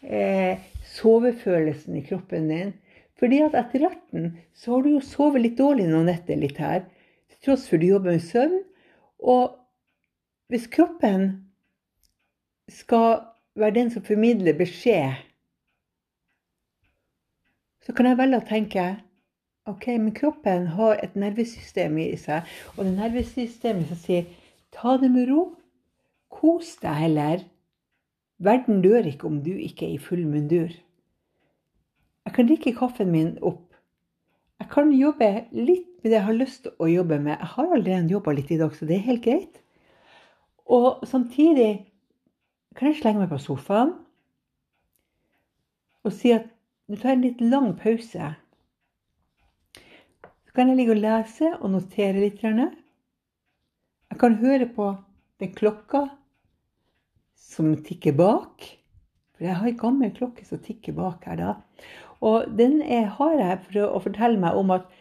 eh, 0.01 0.59
sovefølelsen 0.95 1.97
i 1.99 2.05
kroppen 2.05 2.49
din. 2.49 2.73
Fordi 3.19 3.41
at 3.43 3.55
etter 3.57 3.83
retten 3.89 4.31
så 4.55 4.75
har 4.75 4.83
du 4.83 4.93
jo 4.93 5.03
sovet 5.03 5.43
litt 5.43 5.57
dårlig 5.59 5.89
noen 5.89 6.07
netter 6.07 6.39
litt 6.39 6.59
her. 6.61 6.85
Til 7.29 7.49
tross 7.49 7.67
for 7.67 7.81
du 7.81 7.89
jobber 7.89 8.15
med 8.15 8.23
søvn. 8.23 8.61
Og 9.19 9.57
hvis 10.49 10.69
kroppen 10.71 11.27
skal 12.71 13.19
være 13.59 13.75
den 13.75 13.91
som 13.91 14.05
formidler 14.05 14.55
beskjed, 14.55 15.19
så 17.83 17.95
kan 17.95 18.07
jeg 18.07 18.19
velge 18.19 18.39
å 18.39 18.47
tenke 18.47 18.85
ok, 19.67 19.87
men 19.99 20.13
kroppen 20.15 20.67
har 20.77 20.99
et 21.03 21.15
nervesystem 21.19 21.97
i 22.01 22.11
seg, 22.19 22.47
og 22.77 22.85
det 22.85 22.95
nervesystemet 22.97 23.89
som 23.89 23.99
sier 23.99 24.27
ta 24.75 24.97
det 25.01 25.09
med 25.11 25.29
ro, 25.31 25.45
kos 26.29 26.75
deg 26.83 27.01
heller. 27.03 27.47
Verden 28.39 28.83
dør 28.85 29.09
ikke 29.09 29.27
om 29.27 29.41
du 29.43 29.51
ikke 29.51 29.87
er 29.87 29.97
i 29.97 30.03
full 30.03 30.23
mundur. 30.27 30.71
Jeg 32.25 32.35
kan 32.35 32.47
drikke 32.47 32.75
kaffen 32.77 33.11
min 33.11 33.33
opp. 33.41 33.65
Jeg 34.59 34.69
kan 34.71 34.91
jobbe 34.93 35.29
litt 35.55 35.87
med 36.03 36.11
det 36.11 36.17
jeg 36.17 36.27
har 36.27 36.37
lyst 36.37 36.65
til 36.65 36.75
å 36.79 36.87
jobbe 36.87 37.17
med. 37.19 37.35
Jeg 37.39 37.51
har 37.55 37.71
allerede 37.73 38.13
jobba 38.13 38.35
litt 38.37 38.51
i 38.51 38.59
dag, 38.59 38.75
så 38.75 38.87
det 38.87 38.99
er 38.99 39.07
helt 39.07 39.23
greit. 39.25 39.61
Og 40.69 41.01
samtidig 41.09 41.71
kan 42.77 42.91
jeg 42.91 42.99
slenge 42.99 43.23
meg 43.23 43.31
på 43.31 43.41
sofaen 43.41 43.95
og 46.05 46.13
si 46.15 46.31
at 46.31 46.45
nå 46.87 46.99
tar 46.99 47.11
jeg 47.11 47.17
en 47.17 47.25
litt 47.25 47.41
lang 47.41 47.71
pause. 47.79 48.29
Kan 50.59 50.67
jeg 50.67 50.75
ligge 50.75 50.91
og 50.91 50.99
lese 50.99 51.49
og 51.63 51.69
notere 51.71 52.19
litt. 52.19 52.41
Jeg 52.43 54.17
kan 54.19 54.33
høre 54.41 54.65
på 54.75 54.89
den 55.39 55.53
klokka 55.55 56.01
som 57.39 57.69
tikker 57.79 58.17
bak. 58.19 58.65
For 59.37 59.47
jeg 59.47 59.55
har 59.55 59.69
ei 59.69 59.77
gammel 59.79 60.11
klokke 60.17 60.43
som 60.43 60.59
tikker 60.59 60.97
bak 60.97 61.23
her, 61.31 61.39
da. 61.39 61.53
Og 62.19 62.49
den 62.59 62.81
er, 62.83 63.07
har 63.07 63.37
jeg 63.39 63.61
for 63.69 63.85
å 63.85 64.01
fortelle 64.03 64.41
meg 64.41 64.59
om 64.59 64.73
at 64.75 64.91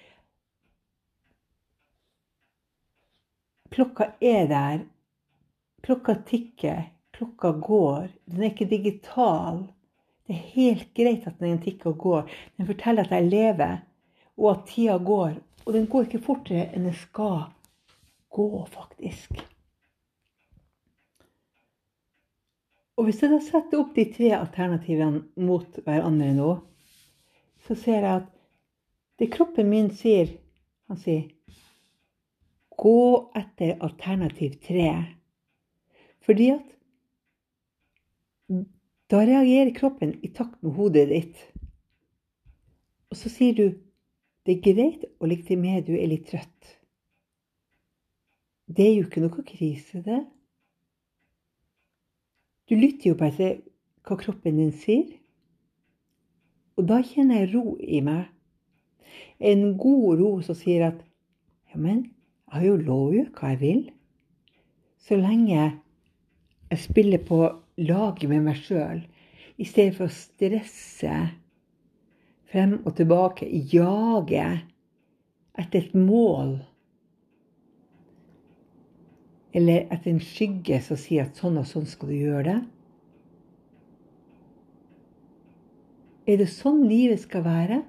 klokka 3.75 4.13
er 4.23 4.47
der. 4.55 4.87
Klokka 5.83 6.21
tikker. 6.31 6.87
Klokka 7.19 7.51
går. 7.67 8.07
Den 8.31 8.47
er 8.47 8.53
ikke 8.53 8.71
digital. 8.77 9.65
Det 10.23 10.39
er 10.39 10.49
helt 10.55 10.95
greit 10.95 11.27
at 11.27 11.43
den 11.43 11.59
tikker 11.67 11.97
og 11.97 12.01
går. 12.07 12.41
Den 12.63 12.71
forteller 12.71 13.11
at 13.11 13.19
jeg 13.19 13.31
lever, 13.35 13.77
og 14.39 14.51
at 14.55 14.67
tida 14.71 15.03
går. 15.03 15.35
Og 15.69 15.75
den 15.77 15.85
går 15.85 16.07
ikke 16.07 16.25
fortere 16.25 16.71
enn 16.73 16.87
den 16.89 16.97
skal 16.97 17.51
gå, 18.33 18.49
faktisk. 18.73 19.37
Og 22.97 23.05
hvis 23.05 23.21
jeg 23.21 23.35
da 23.35 23.39
setter 23.45 23.83
opp 23.83 23.93
de 23.95 24.07
tre 24.15 24.31
alternativene 24.39 25.45
mot 25.45 25.77
hverandre 25.85 26.31
nå, 26.35 26.49
så 27.69 27.77
ser 27.77 28.01
jeg 28.01 28.15
at 28.23 28.31
det 29.21 29.29
kroppen 29.35 29.69
min 29.69 29.91
sier 29.95 30.31
Han 30.89 30.97
sier 30.97 31.27
gå 32.81 33.01
etter 33.37 33.75
alternativ 33.85 34.55
tre. 34.65 34.89
Fordi 36.25 36.47
at 36.55 36.71
da 39.13 39.21
reagerer 39.21 39.75
kroppen 39.77 40.15
i 40.25 40.31
takt 40.33 40.63
med 40.65 40.79
hodet 40.79 41.05
ditt. 41.11 41.43
Og 43.13 43.21
så 43.21 43.29
sier 43.33 43.59
du 43.59 43.67
det 44.49 44.55
er 44.57 44.65
greit 44.65 45.03
å 45.21 45.29
legitimere 45.29 45.85
du 45.85 45.93
er 45.93 46.09
litt 46.09 46.31
trøtt. 46.31 46.69
Det 48.65 48.87
er 48.87 48.95
jo 48.95 49.03
ikke 49.05 49.21
noe 49.21 49.43
krise, 49.45 50.01
det. 50.01 50.23
Du 52.69 52.73
lytter 52.77 53.11
jo 53.11 53.19
bare 53.21 53.35
til 53.37 53.59
hva 54.09 54.17
kroppen 54.17 54.57
din 54.57 54.73
sier. 54.73 55.11
Og 56.81 56.87
da 56.89 57.03
kjenner 57.05 57.43
jeg 57.43 57.51
ro 57.53 57.75
i 57.77 58.01
meg. 58.05 58.31
En 59.37 59.75
god 59.77 60.23
ro 60.23 60.31
som 60.47 60.57
sier 60.57 60.87
at 60.87 61.03
ja, 61.69 61.77
men 61.77 62.07
jeg 62.07 62.55
har 62.55 62.65
jo 62.71 62.79
lov 62.87 63.13
gjøre 63.19 63.35
hva 63.37 63.51
jeg 63.53 63.61
vil. 63.61 63.83
Så 65.05 65.19
lenge 65.21 65.59
jeg 65.59 66.81
spiller 66.87 67.21
på 67.21 67.43
laget 67.85 68.33
med 68.33 68.49
meg 68.49 68.65
sjøl, 68.65 69.05
i 69.61 69.69
stedet 69.69 69.99
for 69.99 70.09
å 70.09 70.17
stresse 70.17 71.13
frem 72.53 72.79
og 72.85 72.97
tilbake, 72.97 73.49
jage 73.73 74.47
etter 75.59 75.83
et 75.83 75.95
mål. 75.95 76.59
Eller 79.57 79.89
etter 79.89 80.13
en 80.13 80.23
skygge 80.23 80.81
som 80.85 81.01
sier 81.01 81.27
at 81.27 81.39
sånn 81.41 81.59
og 81.61 81.67
sånn 81.69 81.89
skal 81.89 82.13
du 82.13 82.19
gjøre 82.19 82.45
det? 82.49 82.59
Er 86.29 86.41
det 86.43 86.51
sånn 86.53 86.83
livet 86.85 87.23
skal 87.23 87.45
være? 87.47 87.83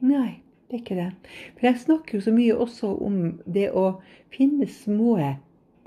Nei, 0.00 0.40
det 0.68 0.78
er 0.78 0.82
ikke 0.82 0.96
det. 0.96 1.10
For 1.58 1.68
jeg 1.68 1.82
snakker 1.82 2.16
jo 2.16 2.24
så 2.24 2.32
mye 2.32 2.56
også 2.56 2.92
om 3.04 3.18
det 3.44 3.68
å 3.76 3.98
finne 4.32 4.68
små 4.72 5.18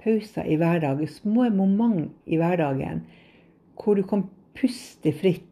pauser 0.02 0.50
i 0.50 0.58
hverdagen, 0.62 1.10
små 1.10 1.50
moment 1.54 2.12
i 2.30 2.38
hverdagen, 2.42 3.04
hvor 3.82 3.98
du 3.98 4.06
kan 4.06 4.28
puste 4.58 5.14
fritt 5.18 5.48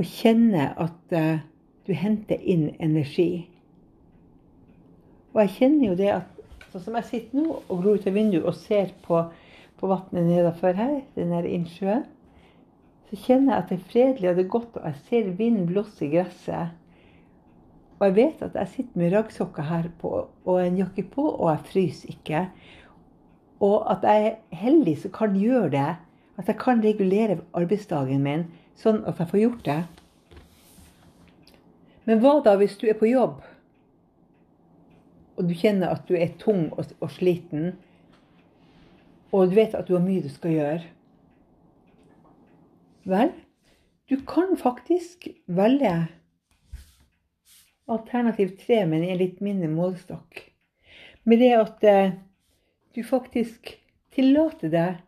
og 0.00 0.08
kjenne 0.08 0.70
at 0.80 1.14
uh, 1.16 1.42
du 1.86 1.92
henter 1.96 2.40
inn 2.40 2.70
energi. 2.80 3.44
Og 5.34 5.44
jeg 5.44 5.56
kjenner 5.58 5.90
jo 5.90 5.96
det 5.98 6.12
at 6.18 6.36
Sånn 6.70 6.84
som 6.84 6.94
jeg 7.00 7.06
sitter 7.08 7.40
nå 7.42 7.54
og 7.58 7.80
går 7.82 7.96
ut 7.98 8.04
av 8.06 8.14
vinduet 8.14 8.44
og 8.46 8.54
ser 8.54 8.92
på, 9.02 9.24
på 9.80 9.88
vannet 9.90 10.22
nedenfor 10.22 10.76
her, 10.78 11.00
den 11.16 11.32
der 11.34 11.48
innsjøen, 11.50 12.04
så 13.10 13.18
kjenner 13.18 13.56
jeg 13.56 13.62
at 13.64 13.72
det 13.72 13.78
er 13.80 13.88
fredelig 13.90 14.28
og 14.30 14.36
det 14.38 14.44
er 14.44 14.52
godt, 14.52 14.76
og 14.78 14.84
jeg 14.86 15.00
ser 15.08 15.32
vinden 15.40 15.64
blåse 15.66 16.04
i 16.06 16.12
gresset. 16.12 16.76
Og 17.98 18.04
jeg 18.06 18.16
vet 18.20 18.44
at 18.46 18.54
jeg 18.60 18.72
sitter 18.76 19.02
med 19.02 19.16
raggsokker 19.16 19.66
her 19.66 19.88
på, 19.98 20.12
og 20.46 20.60
en 20.62 20.78
jakke 20.78 21.02
på, 21.10 21.24
og 21.26 21.50
jeg 21.50 21.66
fryser 21.72 22.14
ikke. 22.14 22.44
Og 23.66 23.90
at 23.90 24.06
jeg 24.06 24.28
er 24.28 24.62
heldig 24.62 24.94
som 25.02 25.14
kan 25.18 25.34
gjøre 25.36 25.72
det. 25.74 25.88
At 26.38 26.48
jeg 26.48 26.60
kan 26.62 26.86
regulere 26.86 27.40
arbeidsdagen 27.50 28.22
min 28.24 28.46
sånn 28.80 29.02
at 29.08 29.20
jeg 29.20 29.30
får 29.30 29.42
gjort 29.44 29.64
det. 29.68 29.80
Men 32.08 32.20
hva 32.24 32.38
da 32.44 32.56
hvis 32.58 32.78
du 32.80 32.88
er 32.88 32.98
på 32.98 33.10
jobb? 33.10 33.40
og 35.40 35.48
du 35.48 35.56
kjenner 35.56 35.94
at 35.94 36.04
du 36.08 36.18
er 36.20 36.34
tung 36.40 36.68
og, 36.76 36.90
og 37.00 37.12
sliten, 37.14 37.72
og 39.32 39.48
du 39.48 39.56
vet 39.56 39.76
at 39.78 39.88
du 39.88 39.94
har 39.96 40.04
mye 40.04 40.24
du 40.24 40.32
skal 40.32 40.56
gjøre 40.56 40.80
Vel, 43.08 43.30
du 44.12 44.18
kan 44.28 44.52
faktisk 44.60 45.30
velge 45.48 45.94
alternativ 47.90 48.52
tre, 48.60 48.82
men 48.86 49.02
i 49.02 49.08
en 49.14 49.18
litt 49.18 49.38
mindre 49.42 49.70
målestokk. 49.72 50.42
Med 51.24 51.40
det 51.40 51.48
at 51.56 51.86
eh, 51.88 52.12
du 52.94 53.00
faktisk 53.06 53.72
tillater 54.14 54.70
deg 54.70 55.00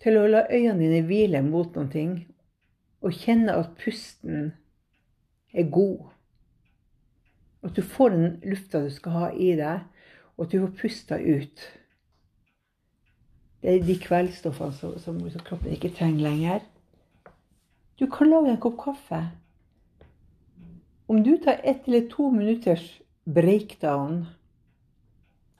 til 0.00 0.16
å 0.16 0.28
la 0.28 0.46
øynene 0.48 0.80
dine 0.80 1.02
hvile 1.06 1.42
mot 1.44 1.76
noe, 1.76 2.06
og 3.00 3.16
kjenne 3.16 3.56
at 3.56 3.76
pusten 3.80 4.50
er 5.52 5.68
god. 5.72 6.08
At 7.64 7.76
du 7.76 7.82
får 7.84 8.14
den 8.14 8.26
lufta 8.48 8.80
du 8.84 8.90
skal 8.92 9.16
ha 9.16 9.28
i 9.32 9.52
deg, 9.58 9.84
og 10.36 10.46
at 10.46 10.52
du 10.54 10.60
får 10.62 10.74
pusta 10.80 11.20
ut. 11.20 11.66
Det 13.60 13.74
er 13.74 13.84
de 13.84 13.96
kveldstoffene 14.00 14.72
som, 14.72 14.96
som, 15.02 15.20
som 15.28 15.44
kroppen 15.44 15.74
ikke 15.74 15.92
trenger 15.96 16.24
lenger. 16.24 16.64
Du 18.00 18.06
kan 18.08 18.30
lage 18.30 18.54
en 18.54 18.60
kopp 18.60 18.78
kaffe. 18.80 19.20
Om 21.10 21.20
du 21.26 21.34
tar 21.42 21.60
ett 21.64 21.88
eller 21.88 22.06
to 22.08 22.30
minutters 22.32 22.86
breakdown, 23.28 24.22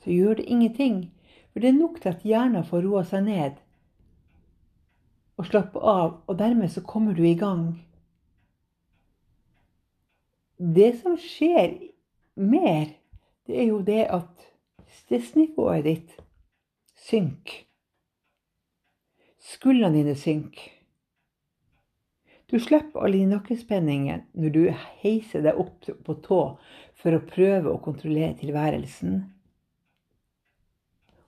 så 0.01 0.15
gjør 0.15 0.39
det 0.39 0.49
ingenting. 0.49 1.11
For 1.53 1.61
det 1.61 1.69
er 1.69 1.77
nok 1.77 2.01
til 2.01 2.15
at 2.15 2.25
hjernen 2.25 2.65
får 2.65 2.87
roa 2.87 3.03
seg 3.05 3.27
ned 3.27 3.59
og 5.41 5.47
slappe 5.49 5.81
av, 5.81 6.19
og 6.29 6.37
dermed 6.37 6.69
så 6.69 6.83
kommer 6.85 7.17
du 7.17 7.23
i 7.25 7.39
gang. 7.39 7.79
Det 10.61 10.91
som 11.01 11.17
skjer 11.17 11.79
mer, 12.37 12.91
det 13.49 13.57
er 13.63 13.71
jo 13.71 13.81
det 13.87 14.03
at 14.13 14.45
stressnivået 15.01 15.87
ditt 15.89 16.13
synker. 17.07 17.65
Skuldrene 19.41 19.97
dine 19.97 20.15
synker. 20.21 20.69
Du 22.51 22.59
slipper 22.61 23.07
alle 23.07 23.23
de 23.23 23.31
nakkespenningene 23.31 24.27
når 24.37 24.53
du 24.53 24.63
heiser 25.01 25.47
deg 25.47 25.59
opp 25.63 25.87
på 26.05 26.17
tå 26.21 26.41
for 27.01 27.17
å 27.17 27.25
prøve 27.25 27.73
å 27.73 27.81
kontrollere 27.81 28.37
tilværelsen. 28.43 29.23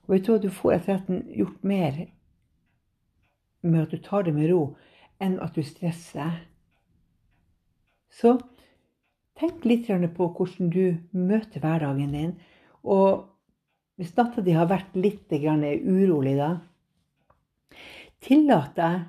Og 0.03 0.13
vet 0.13 0.27
du 0.27 0.33
hva, 0.35 0.41
du 0.43 0.51
får 0.53 0.75
etter 0.77 0.99
hvert 0.99 1.31
gjort 1.33 1.63
mer 1.65 2.03
med 3.63 3.85
at 3.85 3.93
du 3.93 4.01
tar 4.03 4.27
det 4.27 4.33
med 4.35 4.51
ro, 4.51 4.75
enn 5.23 5.39
at 5.43 5.55
du 5.55 5.63
stresser. 5.65 6.43
Så 8.13 8.37
Tenk 9.33 9.63
litt 9.65 9.87
på 10.13 10.27
hvordan 10.29 10.69
du 10.69 10.97
møter 11.11 11.59
hverdagen 11.63 12.13
din. 12.13 12.33
Og 12.85 13.25
hvis 13.97 14.13
natta 14.17 14.43
di 14.45 14.53
har 14.53 14.69
vært 14.69 14.93
litt 14.95 15.31
urolig, 15.33 16.37
da 16.37 16.51
Tillat 18.23 18.75
deg 18.77 19.01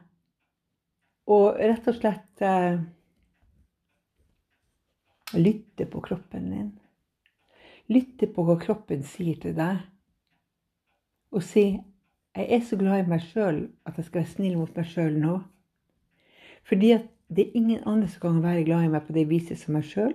å 1.30 1.36
rett 1.54 1.84
og 1.86 1.94
slett 1.94 2.42
eh, 2.42 2.80
lytte 5.38 5.86
på 5.86 6.00
kroppen 6.02 6.48
din. 6.50 6.72
Lytte 7.94 8.26
på 8.26 8.42
hva 8.42 8.56
kroppen 8.58 9.04
sier 9.06 9.38
til 9.38 9.54
deg. 9.54 9.84
Og 11.30 11.46
si 11.46 11.78
jeg 12.34 12.46
er 12.50 12.62
så 12.66 12.76
glad 12.76 13.04
i 13.04 13.08
meg 13.08 13.22
sjøl 13.22 13.60
at 13.86 13.98
jeg 13.98 14.08
skal 14.08 14.20
være 14.22 14.32
snill 14.32 14.56
mot 14.58 14.76
meg 14.76 14.88
sjøl 14.90 15.18
nå. 15.22 15.38
Fordi 16.66 16.90
at 16.96 17.08
det 17.34 17.46
er 17.46 17.58
ingen 17.58 17.82
andre 17.86 18.08
som 18.08 18.20
kan 18.20 18.42
være 18.42 18.64
glad 18.66 18.84
i 18.84 18.92
meg 18.92 19.06
på 19.06 19.14
det 19.14 19.28
viset 19.30 19.60
som 19.60 19.76
meg 19.76 19.86
sjøl. 19.86 20.14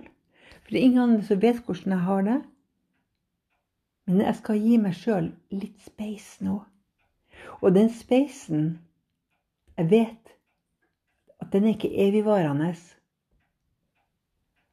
For 0.60 0.72
det 0.72 0.80
er 0.80 0.88
ingen 0.88 1.02
andre 1.02 1.24
som 1.26 1.40
vet 1.42 1.62
hvordan 1.64 1.94
jeg 1.96 2.06
har 2.06 2.26
det. 2.26 2.36
Men 4.06 4.20
jeg 4.26 4.36
skal 4.36 4.60
gi 4.60 4.76
meg 4.82 4.94
sjøl 4.98 5.32
litt 5.54 5.80
space 5.86 6.44
nå. 6.44 6.60
Og 7.60 7.74
den 7.74 7.90
spacen 7.94 8.78
Jeg 9.78 9.90
vet 9.90 10.32
at 11.40 11.52
den 11.52 11.64
er 11.64 11.72
ikke 11.72 12.08
evigvarende. 12.08 12.74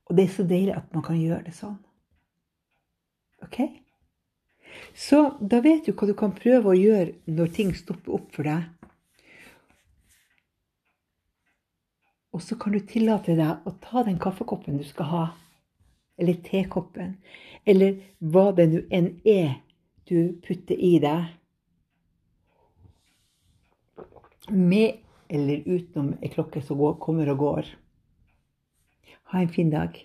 Og 0.06 0.18
det 0.18 0.26
er 0.26 0.34
så 0.34 0.44
deilig 0.44 0.74
at 0.76 0.94
man 0.94 1.04
kan 1.04 1.16
gjøre 1.16 1.46
det 1.46 1.54
sånn. 1.56 1.78
OK? 3.46 3.62
Så 4.98 5.38
da 5.40 5.62
vet 5.62 5.86
du 5.86 5.94
hva 5.94 6.08
du 6.10 6.16
kan 6.18 6.34
prøve 6.36 6.72
å 6.72 6.78
gjøre 6.78 7.36
når 7.38 7.54
ting 7.56 7.74
stopper 7.78 8.18
opp 8.18 8.34
for 8.36 8.50
deg. 8.50 8.66
Og 12.36 12.44
så 12.44 12.58
kan 12.60 12.76
du 12.76 12.82
tillate 12.86 13.38
deg 13.38 13.66
å 13.66 13.74
ta 13.82 14.04
den 14.06 14.20
kaffekoppen 14.22 14.78
du 14.78 14.86
skal 14.86 15.10
ha, 15.10 15.24
eller 16.22 16.38
tekoppen, 16.46 17.16
eller 17.66 17.98
hva 18.20 18.52
det 18.58 18.68
nå 18.70 18.84
enn 18.94 19.16
er 19.26 19.58
du 20.10 20.38
putter 20.46 20.78
i 20.78 20.98
deg. 21.02 21.34
Med 24.54 25.04
eller 25.28 25.64
utenom 25.66 26.14
ei 26.22 26.30
klokke 26.32 26.62
som 26.64 26.80
går, 26.80 27.00
kommer 27.04 27.28
og 27.34 27.42
går. 27.42 27.72
Ha 29.32 29.42
en 29.42 29.52
fin 29.52 29.72
dag. 29.74 29.98